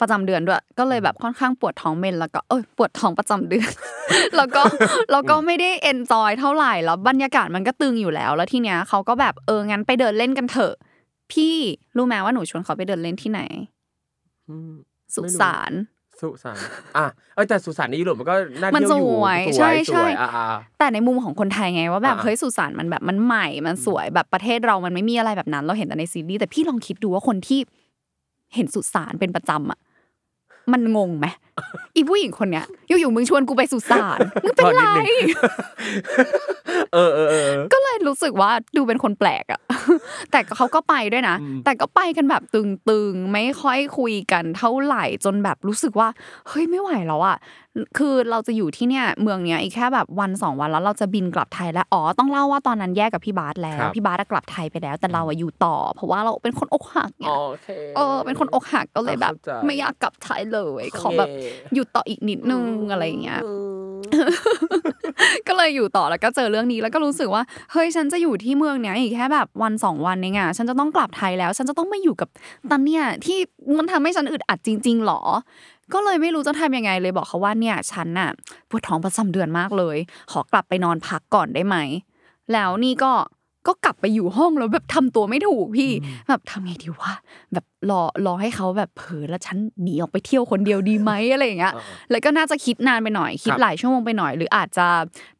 [0.00, 3.70] ประจำเดือนด้วย ก็เลยแบบค่อนข้างปวดท้องเมนแล้วก็เอ้ยปวดท้องประจำเดือน
[4.36, 4.62] แล้วก็
[5.12, 10.74] แล้วก็ไม่ได้เอนจอยเท่าไหร่แล้วบรรยากาศมันก็ตึงอยู่แล้ว แล้วทีเนี้ยเขาก็แบบเอองั้นไปเดินเล่นกันเถอะ
[11.32, 11.54] พี่
[11.96, 13.40] รู้ไหมว่าหนูชวนเขาไปเดินเล่นที่ไหน
[14.48, 14.72] อืม
[15.14, 15.72] สุไม่รู้สาน
[16.20, 16.58] สุสาน
[16.96, 20.46] อะเออแต่สุสานในยุโรปมันก็น่ามันเที่ยวอยู่สวยสใช่วยใช่สวยอะอะ
[20.78, 27.60] แต่ในมุมของคนไทยไงว่าแบบอ่าเฮ้ยสุสานมันแบบมันใหม่มันสวยแบบประเทศเรามันไม่มีอะไรแบบนั้น เราเห็นแต่ในซีรีส์แต่พี่ลองคิดดูว่าคนที่
[28.54, 29.78] เห็นสุสานเป็นประจำอะ
[30.72, 31.26] มันงงไหม
[31.94, 35.28] อีผู้หญิงคนเนี้ยอยู่ๆมึงชวนกูไปสุสานมึงเป็นไรโทษนิดนึง
[36.94, 39.60] เออเออเออก็เลยรู้สึกว่าดูเป็นคนแปลกอะ
[40.30, 46.08] แต่เขาก็ไปด้วยนะอืมแต่ก็ไปกันแบบตึงๆไม่ค่อยคุยกันเท่าไหร่จนแบบรู้สึกว่า
[46.48, 47.36] เฮ้ยไม่ไหวแล้วอะ
[47.98, 61.28] คือเราจะอยู่ที่เนี่ยเมืองเนี้ยอีกแค่แบบวันสองวันแล้วเราจะบินกลับไทยแล้วอ๋อต้องเล่าว่าตอนนั้นแยกกับพี่บาสแล้วครับพี่บาสอะกลับไทยไปแล้ว แต่เราอะอยู่ต่อ เพราะว่าเราเป็นคนอกหักเนี่ยโอเคเออเป็นคนอกหักก็เลยแบบเข้าใจไม่อยากกลับไทยเลยขอแบบ
[61.74, 63.40] อยู่ต่ออีกนิดนึงอะไรอย่างเงี้ย
[65.48, 72.28] ก็เลยอยู่ต่อแล้วก็เจอเรื่องนี้แล้วก็รู้สึกว่าเฮ้ยฉันจะอยู่ที่เมืองเนี้ยอีกแค่แบบวันสองวันเองอะฉันจะต้องกลับไทยแล้ว ฉันจะต้องมาอยู่กับ
[72.70, 73.38] ตันเนี่ยที่
[73.76, 75.20] มันทำให้ฉันอึดอัดจริงๆหรอ
[75.92, 78.30] ก็เลยไม่รู้จะทำยังไงเลยบอกเขาว่าเนี่ยฉันน่ะ
[78.68, 79.96] ปวดท้องประจำเดือนมากเลย
[80.32, 81.76] ขอกลับไปนอนพักก่อนได้ไหม
[82.52, 83.12] แล้วนี่ก็
[83.68, 85.90] ก็กลับไปอยู่ห้องแล้วแบบทำตัวไม่ถูกพี่
[86.28, 87.12] แบบทำไงดีวะ
[87.52, 94.86] แบบรอรอให้เขาแบบเผลอแล้วฉันหนีออกไปเที่ยวคนเดียวดีไหมอะไรอย่างเงี้ยอ่าแล้วก็น่าจะคิดนานไปหน่อยคิดครับหลายชั่วโมงไปหน่อย หรืออาจจะ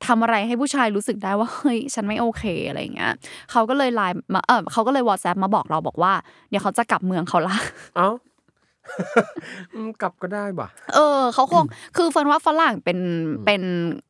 [0.07, 3.13] ทำอะไรให้ผู้ชายรู้สึกได้ว่าเฮ้ยฉันไม่โอเคอะไรอย่างเงี้ย
[3.51, 6.13] เขาก็เลยไลน์มาเออเขาก็เลย WhatsApp มาบอกเราบอกว่า
[6.49, 7.57] เดี๋ยวเขาจะกลับเมืองเขาละ
[7.97, 8.34] เอ้าอืม
[10.01, 11.65] กลับก็ได้บ่ะเออเขาคง
[11.97, 12.99] คือเฟิร์นว่าฝรั่งเป็น
[13.47, 13.63] เป็น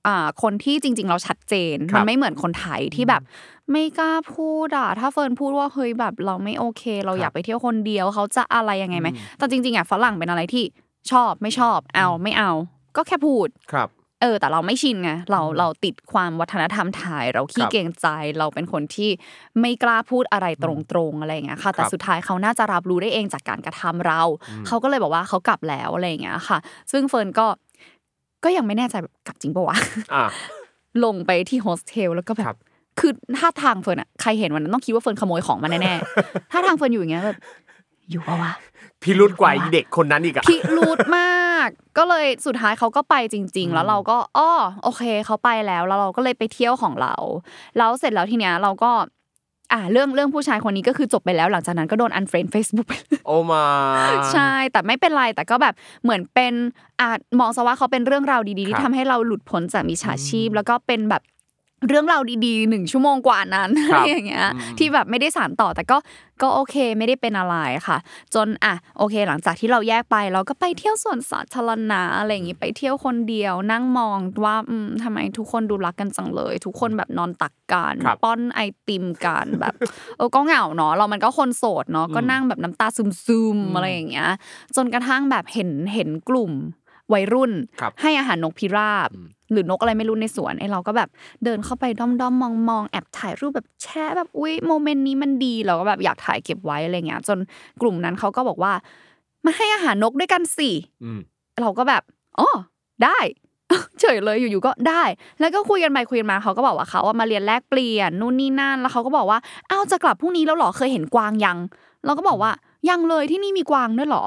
[0.06, 3.22] อ่าคนที่จริง ๆ เราชัดเจนครับมันไม่เหมือนคนไทยที่แบบ
[3.72, 9.08] ไม่กล้าพูดอะถ้าเฟิร์นพูดว่าเฮ้ยแบบเราไม่โอเค เราอยากไปเที่ยวคนเดียวเขาจะอะไรยังไงไหม
[9.38, 10.64] แต่จริงๆอะฝรั่งเป็นอะไรที่
[11.10, 12.50] ชอบไม่ชอบเอาไม่เอา
[12.96, 13.88] ก็แค่พูดครับ
[14.20, 18.07] เออ แต่เราไม่ชินไงเราเราติดความวัฒนธรรมไทยเราขี้ครับเกรงใจ
[18.38, 19.11] เราเป็นคนที่
[19.61, 24.22] ไม่กล้าพูดอะไรตรงๆอะไรอย่างเงี้ยค่ะ แต่ครับสุดท้ายเขาน่าจะรับรู้ได้เองจากการกระทำเรา
[24.66, 26.59] เขาก็เลยบอกว่าเขากลับแล้วอะไรอย่างเงี้ยค่ะ
[26.92, 27.46] ซึ่งเฟิร์นก็
[28.44, 29.77] ก็ยังไม่แน่ใจแบบกลับจริงปะวะ
[30.14, 30.24] อะ
[31.05, 32.59] ลงไปที่โฮสเทลแล้วก็แบครับบ
[33.00, 37.38] คือถ้าทางเฟิร์นอะใครเห็นวันนั้นต้องคิดว่าเฟิร์นขโมยของมาแน่ๆถ้าทางเฟิร์นอยู่อย่างเงี้ยแบบ
[38.10, 38.52] อยู่ปะวะ
[39.02, 47.14] พิรุษกว่าอีเด็กคนนั้นอีกอะพิรุธมาก ก็เลยสุดท้ายเขาก็ไปจริง ๆ แล้วเราก็อ้อโอเคเขาไปแล้วแล้วเราก็เลยไปเที่ยวของเรา
[47.78, 48.90] แล้วเสร็จแล้วทีเนี้ยเราก็
[49.72, 52.94] อ่าเรื่องเรื่องผู้ชายคนนี้ก็คือจบไปแล้วหลังจากนั้นก็โดน unfriend Facebook ไป
[53.26, 53.64] โอมา
[54.32, 56.52] ใช่แต่ไม่เป็นไรแต่ก็แบบเหมือนเป็น
[57.00, 57.08] อ่า
[57.40, 61.22] มองซะว่าเขาเป็นเรื่องราวดีๆที่ครับทำให้เราหลุดพ้นจากมิจฉาชีพ แล้วก็เป็นแบบ
[61.88, 65.97] เรื่องราวดีๆหนึ่งชั่วโมงกว่านั้นคอะรัไรบอย่างเงี้ยอืมที่แบบไม่ได้สานต่อแต่ก็
[66.42, 67.57] ก็โอเคไม่ได้เป็นอะไร
[67.88, 67.99] ค่ะ
[68.35, 79.75] จนอะโอเค หลังจากที่เราแยกไปเราก็ไปเที่ยวสวนสาธารณะอะไรอย่างงี้ไปเที่ยวคนเดียว นั่งมองว่าอืมทำไมทุกคนดูรักกันจังเลย ทุกคนแบบนอนตักกันครับป้อนไอติมกันแบบ
[80.16, 82.87] เออก็เหงาเนาะเรามันก็คนโสดเนาะก็นั่งแบบน้ำตา
[83.27, 84.29] ซึมๆอะไรอย่างเงี้ย
[84.77, 86.53] จนกระทั่งแบบเห็นเห็นกลุ่ม
[87.12, 89.08] วัยรุ่นครับให้อาหารนกพิราบ
[89.52, 91.08] หรือนกอะไรไม่รู้ในสวนไอ้เราก็แบบ
[91.44, 97.38] เดินเข้าไปด้อมด้อมมองมองๆแอบถ่ายรูปแบบแช่แบบอุ้ยโมเมนต์นี้มันดีเราก็แบบอยากถ่ายเก็บไว้อะไรเงี้ย จน
[97.80, 98.72] กลุ่มนั้นเขาก็บอกว่า
[99.44, 100.70] มาให้อาหารนกด้วยกันสิ
[101.04, 101.20] อืม
[101.60, 102.02] เราก็แบบ
[102.38, 102.50] อ๋อ
[103.04, 103.18] ได้
[104.00, 105.02] เฉยเลยอยู่ๆก็ได้
[105.40, 109.38] แล้วก็คุยกันไปคุยกันมาเขาก็บอกว่าเขาอะมาเรียนแลกเปลี่ยนนู่นนี่นั่น แล้วเขาก็บอกว่า
[109.70, 111.58] อ้าวจะกลับพรุ่งนี้แล้วเหรอเคยเห็นกวางยัง
[112.04, 112.50] เราก็บอกว่า
[112.88, 114.24] ยังเลยที่นี่มีกวางด้วยเหรอ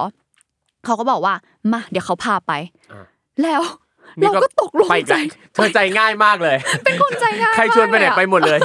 [0.85, 1.33] เขาก็บอกว่า
[1.71, 2.51] มาเดี๋ยวเขาพาไป
[2.91, 3.05] อ่า
[3.43, 3.61] แล้ว
[4.19, 8.59] นี่เราก็ตกลงไปอีใจแล้วเธอใจง่ายมากเลย เป็นคนใจง่ายใครชวนไปไหนมากไปเลยอะหมดเลย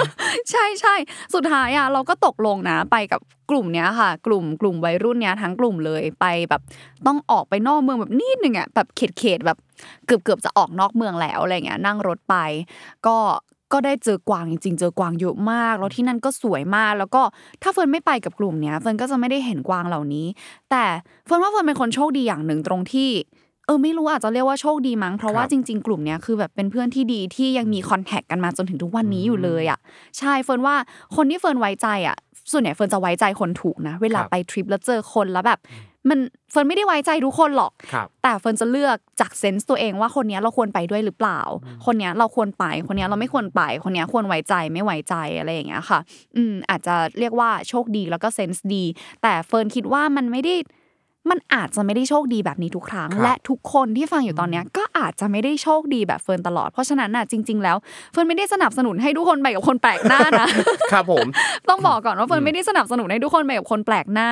[0.51, 0.95] ใช่ใช่
[1.35, 3.21] สุดท้ายอะเราก็ตกลงนะไปกับ
[3.51, 6.63] กลุ่มเนี้ยค่ะ กลุ่มกลุ่มวัยรุ่นเนี้ยทั้งกลุ่มเลยไปแบบ
[7.07, 9.59] ต้องออกไปนอกเมืองแบบนิดนึงอะแบบเขตเขตๆแบบ
[10.07, 12.37] เกือบเกือบจะออกนอกเมืองแล้วอะไรเงี้ยนั่งรถไป
[13.07, 13.17] ก็
[13.73, 17.23] ก็ได้เจอกวางจริงๆเจอกวางเยอะมาก แล้วที่นั่นก็สวยมาก แล้วก็
[17.63, 20.27] ถ้าเฟิร์นไม่ไปกับกลุ่มเนี้ยเฟิร์นก็จะไม่ได้เห็นกวางเหล่านี้
[20.71, 20.85] แต่
[21.27, 23.11] เฟิร์นว่าเฟิร์นเป็นคนโชคดีอย่างหนึ่งตรงที่
[23.67, 29.79] เออไม่รู้อาจจะเรียกว่าโชคดีมั้งเพราะว่าครับจริง ๆ กลุ่มเนี้ยคือแบบเป็นเพื่อนที่ดีที่ยังมี contact กันมาจนถึงทุกวันนี้อยู่เลยอะ
[30.19, 30.75] ใช่เฟิร์นว่า
[31.17, 32.17] คนที่เฟิร์นไว้ใจอะ
[32.53, 35.59] ส่วนใหญ่เฟิร์นจะไว้ใจคนถูกนะ เวลาครับไปทริปแล้วเจอคนแล้วแบบ
[36.09, 36.19] มัน
[36.51, 41.41] เฟิร์นไม่ได้ไว้ใจทุกคนหรอกครับแต่เฟิร์นจะเลือกจาก sense ตัวเองว่าคนเนี้ยเราควรไปด้วยหรือเปล่า
[41.87, 46.01] คนเนี้ยเราควรไป คนเนี้ยเราไม่ควรไป คนเนี้ยควรไว้ใจไม่ไว้ใจอะไรอย่างเงี้ยค่ะ
[46.37, 48.85] อืมอาจจะเรียกว่าโชคดีแล้วก็ sense ดี
[49.23, 50.55] แต่เฟิร์นคิดว่ามันไม่ได้
[51.31, 57.77] มันอาจจะไม่ได้โชคดีแบบนี้ทุกครั้งครับและทุกคนที่ฟังอยู่ตอนเนี้ยก็อาจจะไม่ได้โชคดีแบบเฟิร์นตลอด เพราะฉะนั้นน่ะจริง ๆ แล้ว
[58.13, 60.47] เฟิร์นไม่ได้สนับสนุนให้ทุกคนไปกับคนแปลกหน้านะ
[60.93, 61.27] ครับผม
[61.69, 64.29] ต้องบอกก่อนว่าเฟิร์นไม่ได้สนับสนุนให้ทุกคนไปกับคนแปลกหน้า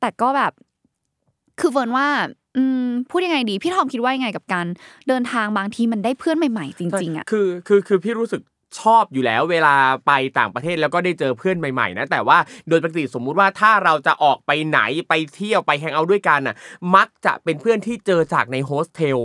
[0.00, 0.52] แต่ก็แบบ
[1.60, 2.06] คือเฟิร์นว่า
[3.10, 4.66] พูดยังไงดี พี่ทอมคิดว่ายังไงกับการ
[5.08, 8.42] เดินทางบางทีมันได้เพื่อนใหม่ ๆ จริง ๆอะคือคือคือพี่รู้สึก
[8.80, 9.74] ชอบอยู่แล้วเวลา
[10.06, 16.56] ไปต่างประเทศแล้วก็ได้เจอเพื่อนใหม่ๆนะแต่ว่าโดยปกติสมมุติว่าถ้าเราจะออกไปไหนไปเที่ยวไป hang out ด้วยกันน่ะ
[16.96, 19.18] มักจะเป็นเพื่อนที่เจอจากในโฮสเทล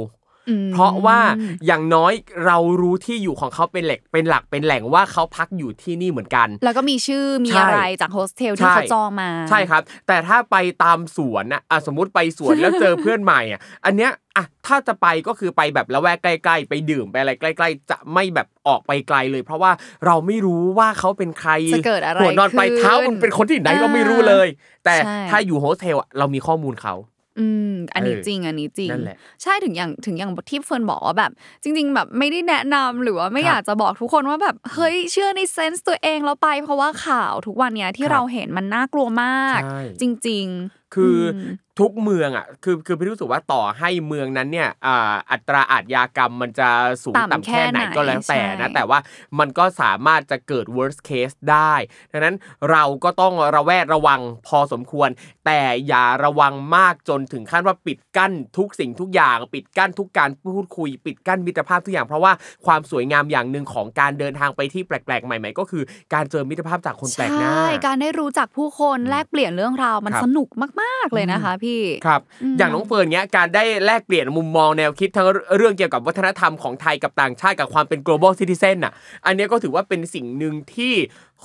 [0.73, 1.19] เพราะว่า
[1.65, 2.13] อย่างน้อย
[2.45, 19.71] เรารู้ที่อยู่ของเขาเป็นแหล่งเป็นหลักเป็นแหล่งว่าเขาพักอยู่ที่นี่เหมือนกัน แล้วก็มีชื่อมีใช่อะไรจากโฮสเทลที่ใช่เขาจองมา ใช่ครับ แต่ถ้าไปตามสวนนะอะสมมุติไปสวนแล้วเจอเพื่อนใหม่อะอันเนี้ยอะถ้าจะไปก็คือไปแบบละแวกใกล้ ๆ ไปดื่มไปอะไรใกล้ ๆ จะไม่แบบออกไปไกลเลย เพราะว่า
[20.05, 24.47] เราไม่รู้ว่าเขาเป็นใครจะเกิดอะไรหัวนอนปลายเท้าขึ้นมันเป็นคนที่ไหนอ่าเราไม่รู้เลย
[24.85, 26.95] แต่ใช่ถ้าอยู่โฮสเทลอะเรามีข้อมูลเขา
[27.39, 31.31] อืม อันนี้เออจริง อันนี้จริงนั่นแหละใช่ถึงอย่างถึงอย่างที่เฟิร์นบอกว่าแบบ
[31.63, 46.69] จริง ๆ แบบไม่ได้แนะนำหรือว่าไม่ครับอยากจะบอกทุกคนว่าแบบเฮ้ยเชื่อใน sense ตัวเองแล้วไป เพราะว่าข่าวทุกวันเนี้ยที่ครับเราเห็นมันน่ากลัวมากใช่จริง ๆ คืออมทุกเมืองอะคือคือพี่รู้สึกว่าต่อให้เมืองนั้นเนี่ยอ่าอัตราอาชญากรรมมันจะ
[47.03, 48.99] สูงต่ำต่ำแค่ไหนแค่ไหนก็แล้วแต่นะใช่แต่ว่า
[49.39, 51.73] มันก็สามารถจะเกิด worst case ได้
[52.11, 52.35] ดังนั้น
[52.71, 55.09] เราก็ต้องระแวดระวังพอสมควร
[55.45, 62.31] แต่อย่าระวังมากจนถึงขั้นว่าปิดกั้นทุกสิ่งทุกอย่าง ปิดกั้นทุกการพูดคุย ปิดกั้นมิตรภาพทุกอย่างเพราะว่า
[62.65, 70.47] ความสวยงามอย่างหนึ่งของการเดินทางไปที่แปลกๆใหม่ๆ ก็คือการเจอมิตรภาพจากคนแปลกหน้าใช่การได้รู้จักผู้คนแลกเปลี่ยนเรื่องราวมันครับสนุก
[70.83, 72.21] มากๆเลยนะคะ พี่ครับ
[72.57, 78.93] อย่างน้องเฟิร์นเนี้ยการได้แลกเปลี่ยนมุมมองแนวคิดทั้งเรื่องเกี่ยวกับวัฒนธรรมของไทยกับต่างชาติกับความเป็น global citizen น่ะ
[79.25, 80.93] อันเนี้ยก็ถือว่าเป็นสิ่งหนึ่งที่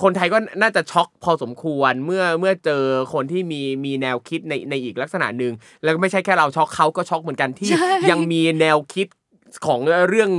[0.01, 9.07] คนไทยก็น่าจะช็อกพอสมควรเมื่อเมื่อเจอคนที่มีมีแนวคิดในในอีกลักษณะหนึ่งแล้วก็ไม่ใช่แค่เราช็อกเขาก็ช็อกเหมือนกันที่ใช่ยังมีแนวคิด
[9.65, 10.29] ของเรื่อง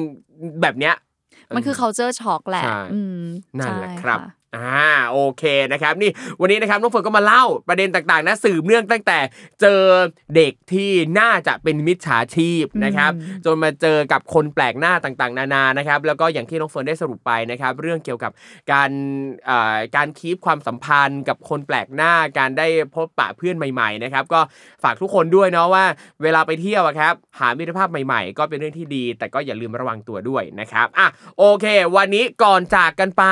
[0.62, 0.94] แบบเนี้ย
[1.54, 3.22] มันคือ culture shock แหละใช่อืม
[3.58, 6.10] นั่นแหละใช่ครับะ อ่าโอเคนะครับนี่
[6.40, 9.18] วันนี้นะครับน้องเฟิร์นก็มาเล่าประเด็นต่างๆนะสืบเนื่องตั้งแต่
[9.60, 9.82] เจอ
[10.36, 13.12] เด็กที่น่าจะเป็นมิจฉาชีพนะครับ
[13.44, 18.32] จนมาเจอกับคนแปลกหน้าต่างๆ นานานะครับแล้วก็อย่างที่น้องเฟิร์นได้สรุปไปนะครับเรื่องเกี่ยวกับ
[18.72, 18.90] การ
[19.48, 24.40] อ่าการคีปความสัมพันธ์กับคนแปลกหน้าการได้พบปะเพื่อนใหม่ๆนะครับก็
[24.82, 25.84] ฝากทุกคนด้วยเนาะว่า
[26.22, 31.06] เวลาไปเที่ยวอะครับหามิตรภาพใหม่ๆ ก็เป็นเรื่องที่ดี แต่ก็อย่าลืมระวังตัวด้วยนะครับอะ
[31.38, 33.24] โอเค วันนี้ก่อนจากกันไป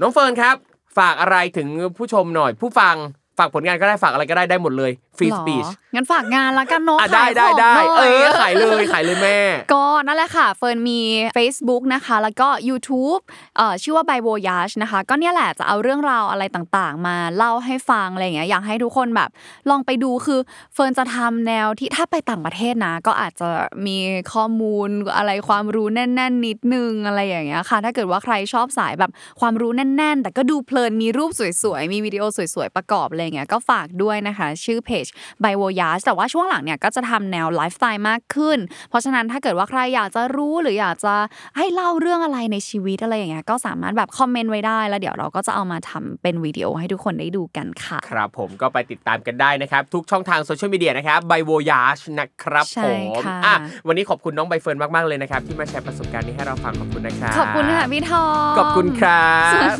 [0.00, 0.56] น้องเฟิร์นครับ
[0.96, 2.96] ฝากอะไรถึงผู้ชมหน่อยผู้ฟัง
[3.38, 9.38] ฝากผลงานก็ได้ฝากอะไรก็ได้ได้หมดเลย free speechงั้นฝากงานละกันเนาะอะได้ขายได้ของได้หน่เออขายเลยขายเลยแม่
[9.72, 11.00] ก็นั่นแหละค่ะ เฟิร์นมี
[11.36, 13.20] Facebook นะคะ แล้วก็ YouTube
[13.56, 19.30] เอ่อชื่อว่า by Voyage นะคะ ก็เนี่ยแหละจะเอาเรื่องราวอะไรต่างๆ มาเล่าให้ฟังอะไรอย่างเงี้ยอยากให้ทุกคนแบบ
[19.70, 20.40] ลองไปดูคือ
[20.74, 23.48] เฟิร์นจะทำแนวที่ถ้าไปต่างประเทศนะ ก็อาจจะ
[23.86, 23.98] มี
[24.32, 31.30] ข้อมูลอะไรความรู้แน่น ๆ นิดนึงอะไรอย่างเงี้ยค่ะ ถ้าเกิดว่าใครชอบสายแบบความรู้แน่น ๆ แต่ก็ดูเพลินมีรูป
[31.62, 32.22] สวยๆมีวิดีโอ
[32.54, 35.06] สวยๆประกอบอะไรอย่างเงี้ยก็ฝากด้วยนะคะ ชื่อเพจ
[35.42, 38.58] by Voyage แต่ว่าช่วงหลังเนี่ยก็จะทำแนวไลฟ์สไตล์มากขึ้น
[38.88, 41.14] เพราะฉะนั้นถ้าเกิดว่าใครอยากจะรู้หรืออยากจะ
[41.56, 53.54] ให้เล่าเรื่องอะไรในชีวิตอะไรอย่างเงี้ยก็สามารถแบบคอมเมนต์ไว้ได้ แล้วเดี๋ยวเราก็จะเอามาทำเป็นวิดีโอให้ทุกคนได้ดูกันค่ะ ครับผมก็ไปติดตามกันได้นะครับ ทุกช่องทางโซเชียลมีเดียนะครับ by Voyage นะครับใช่ผมค่ะอะ
[53.86, 59.30] วันนี้ขอบคุณน้องใบเฟิร์นมากๆเลยนะครับที่มาแชร์ประสบการณ์นี้ให้เราฟังขอบคุณนะครับขอบคุณค่ะพี่ทอมขอบคุณครั
[59.72, 59.76] บ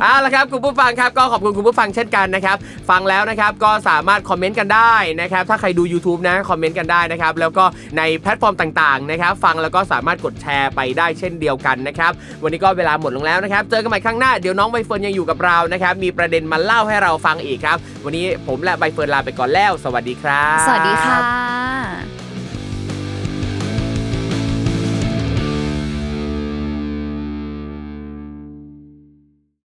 [0.00, 2.56] เอาละครับคุณผู้ฟังครับก็ขอบคุณคุณผู้ฟังเช่นกันนะครับ
[2.90, 7.64] ฟังแล้วนะครับก็สามารถคอมเมนต์กันได้นะครับถ้าใครดู YouTube นะคอมเมนต์กันได้นะครับแล้วก็
[7.98, 12.12] ในแพลตฟอร์มต่างๆนะครับฟังแล้วก็สามารถกดแชร์ไปได้เช่นเดียวกันนะครับ
[12.42, 22.25] วันนี้ก็เวลาหมดลงแล้วนะครับเจอกันใหม่ครั้งหน้าเดี๋ยวน้องใบเฟิร์นยังอยู่กับเรานะครับมีประเด็นมาเล่าให้เราฟังอีกครับ วันนี้ผมและใบเฟิร์นลาไปก่อนแล้ว สวัสดีครับ สวัสดีค่ะ